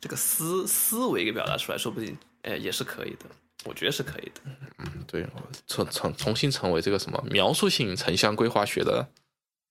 [0.00, 2.16] 这个思思维给表达出来，说不定。
[2.42, 3.26] 哎，也是可以的，
[3.64, 4.40] 我觉得是可以的。
[4.78, 5.26] 嗯，对，
[5.66, 9.08] 重重重新成为这个什么描述性城乡规划学的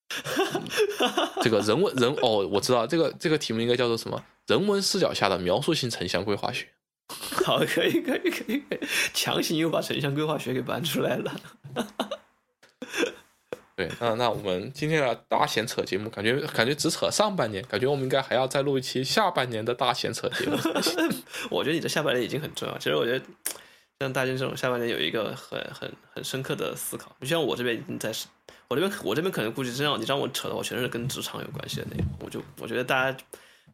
[1.42, 4.24] 这个人文人哦，我知道这个这个题目应该叫做什么？
[4.48, 6.68] 人文视角下的描述性城乡规划学。
[7.46, 8.64] 好，可以，可以，可以，
[9.14, 11.40] 强行又把城乡规划学给搬出来了。
[13.78, 20.58] 对， 那那我们今天的大闲扯节目，感觉感觉只扯上半年，感觉我们应该还要再录一期下半年的大闲扯节目。
[21.52, 22.76] 我觉得你的下半年已经很重要。
[22.80, 23.24] 其实我觉得
[24.00, 27.16] 像大金这种下半年有一个很很很深刻的思考。
[27.22, 28.12] 就像我这边已经在，
[28.68, 32.08] 我这边我这边可能估计真让你让我扯的话，全是跟职场有关系的内容。
[32.22, 33.18] 我就我觉得大家，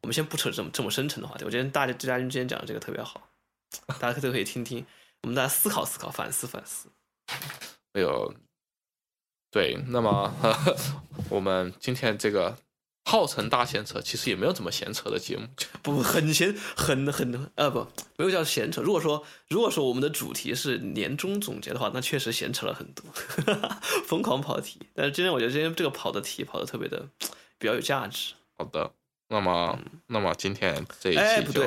[0.02, 1.46] 我们先不扯这么这么深沉的话题。
[1.46, 3.30] 我觉得大家嘉宾今天讲的这个特别好，
[4.02, 4.86] 大家都可以听听，
[5.22, 6.90] 我们大家思考思考，反思反思。
[7.96, 8.34] 哎呦。
[9.54, 10.34] 对，那么
[11.30, 12.58] 我们今天这个
[13.06, 15.46] 号称大闲扯，其实也没有怎么闲扯的节目，
[15.84, 17.86] 不很闲，很很呃不，
[18.18, 18.82] 没有叫闲扯。
[18.82, 23.06] 如果说如果说我们的主题是年终总结的话，那确实闲扯了很多，
[24.08, 24.80] 疯狂跑题。
[24.96, 27.08] 但是今天我觉得今天这个跑的题跑的特别的
[27.60, 28.34] 比较有价值。
[28.58, 28.92] 好的，
[29.28, 29.78] 那么
[30.08, 31.62] 那么今天这一期就，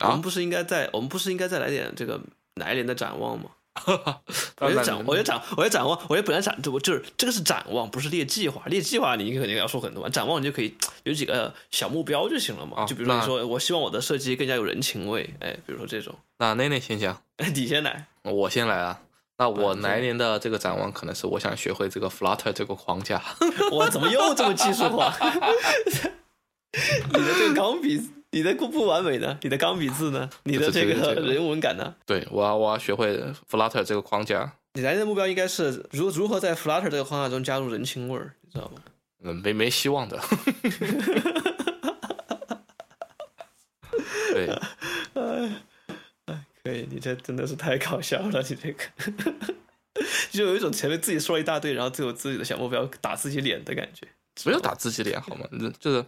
[0.00, 2.20] 我们不是应该再我们不是应该再来点这个
[2.54, 3.50] 来年的展望吗？
[4.60, 8.62] 我就展，我就展，我就展望，我也本来展，我就是这个是展望，不是列计划。
[8.66, 10.74] 列计划你肯定要说很多，展望你就可以
[11.04, 12.84] 有几个小目标就行了嘛。
[12.84, 16.14] 就比如说我希望我的设计更加有人情味，哎，比如说这种。
[16.38, 17.22] 那内内先讲，
[17.54, 19.00] 你先来，我先来啊。
[19.38, 23.22] 那我来年的这个展望可能是我想学会这个 Flutter 这个框架。
[23.70, 25.14] 我怎么又这么技术化？
[26.72, 28.00] 你的这个钢笔。
[28.32, 29.38] 你的不不完美呢？
[29.42, 30.28] 你的钢笔字呢？
[30.44, 31.94] 你的这个人文感呢？
[32.04, 33.18] 对我要我要学会
[33.50, 34.52] Flutter 这个框架。
[34.74, 38.82] 你来年的目标应该是如如何在 Flutter 这个框架中加入人情味儿，你知道吗？
[39.24, 40.20] 嗯，没没希望的。
[44.34, 44.46] 对，
[45.14, 45.62] 哎，
[46.62, 48.84] 可以，你这真的是太搞笑了，你这个
[50.30, 54.06] 就有一种前面自己说了一大堆，然后最后自己的小目标打自己脸的感觉。
[54.44, 55.46] 不要打自己脸好吗？
[55.50, 56.04] 人就是，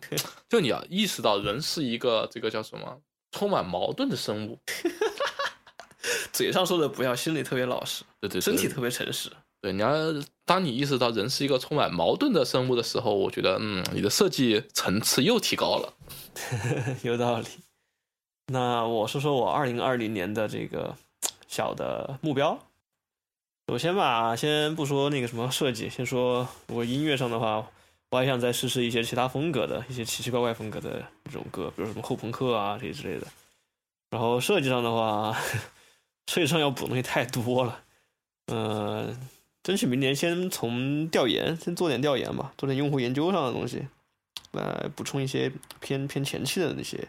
[0.49, 3.01] 就你要意识到人是一个这个叫什么，
[3.33, 4.59] 充满矛盾的生物。
[6.33, 8.05] 嘴上说的不要，心里特别老实。
[8.20, 9.31] 对对，身体特别诚实。
[9.61, 9.93] 对，你要
[10.45, 15.93] 当你意识到人是一个充满矛盾的生物的时候，我觉得，嗯，你的设计层次又提高了。
[17.03, 17.47] 有道理。
[18.53, 20.95] 那我说说我二零二零年的这个
[21.49, 22.59] 小的目标。
[23.66, 27.68] 首先吧，先不说那个什么设计，先说我音乐上的话。
[28.11, 33.27] 我还想再试试一些其他风格的一些奇奇怪怪风格的这种歌，比如什么后朋克啊这些之类的。
[34.11, 35.39] 然后设计上的话，
[36.27, 37.81] 设计上要补东西太多了。
[38.47, 39.15] 嗯，
[39.63, 43.87] 争取明年先从调研，先做点调研吧，做点用户研究上的东西，
[44.53, 47.07] 来补充一些偏偏前期的那些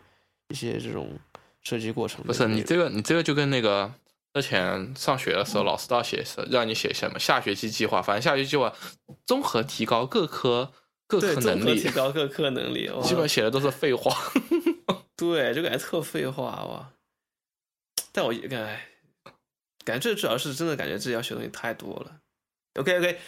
[0.50, 1.18] 一些这种
[1.62, 2.22] 设计过程。
[2.26, 3.90] 不是你这个，你这个就跟那个
[4.34, 8.74] 之前上学的时候，老师都要写让你写什么下学期计划，反正下学期计划
[9.26, 10.74] 综合提高各科。
[11.10, 14.16] 各科能力，提高各科能力，基本写的都是废话。
[15.18, 16.94] 对，就感觉特废话哇！
[18.14, 18.80] 但我感
[19.84, 22.16] 感觉这主要是真的，感觉自己要学东西太多了。
[22.76, 23.20] OK OK，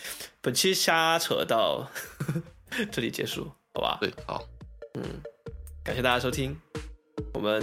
[0.42, 1.90] 本期瞎扯到
[2.92, 3.98] 这里结束，好吧？
[4.00, 4.48] 对，好，
[4.94, 5.04] 嗯，
[5.84, 6.56] 感谢大家收听，
[7.34, 7.62] 我们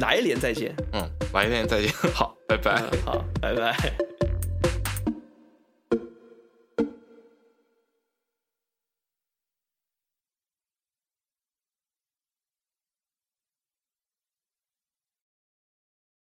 [0.00, 0.74] 来年再见。
[0.92, 4.29] 嗯，来年再见， 好，拜拜，好，拜拜。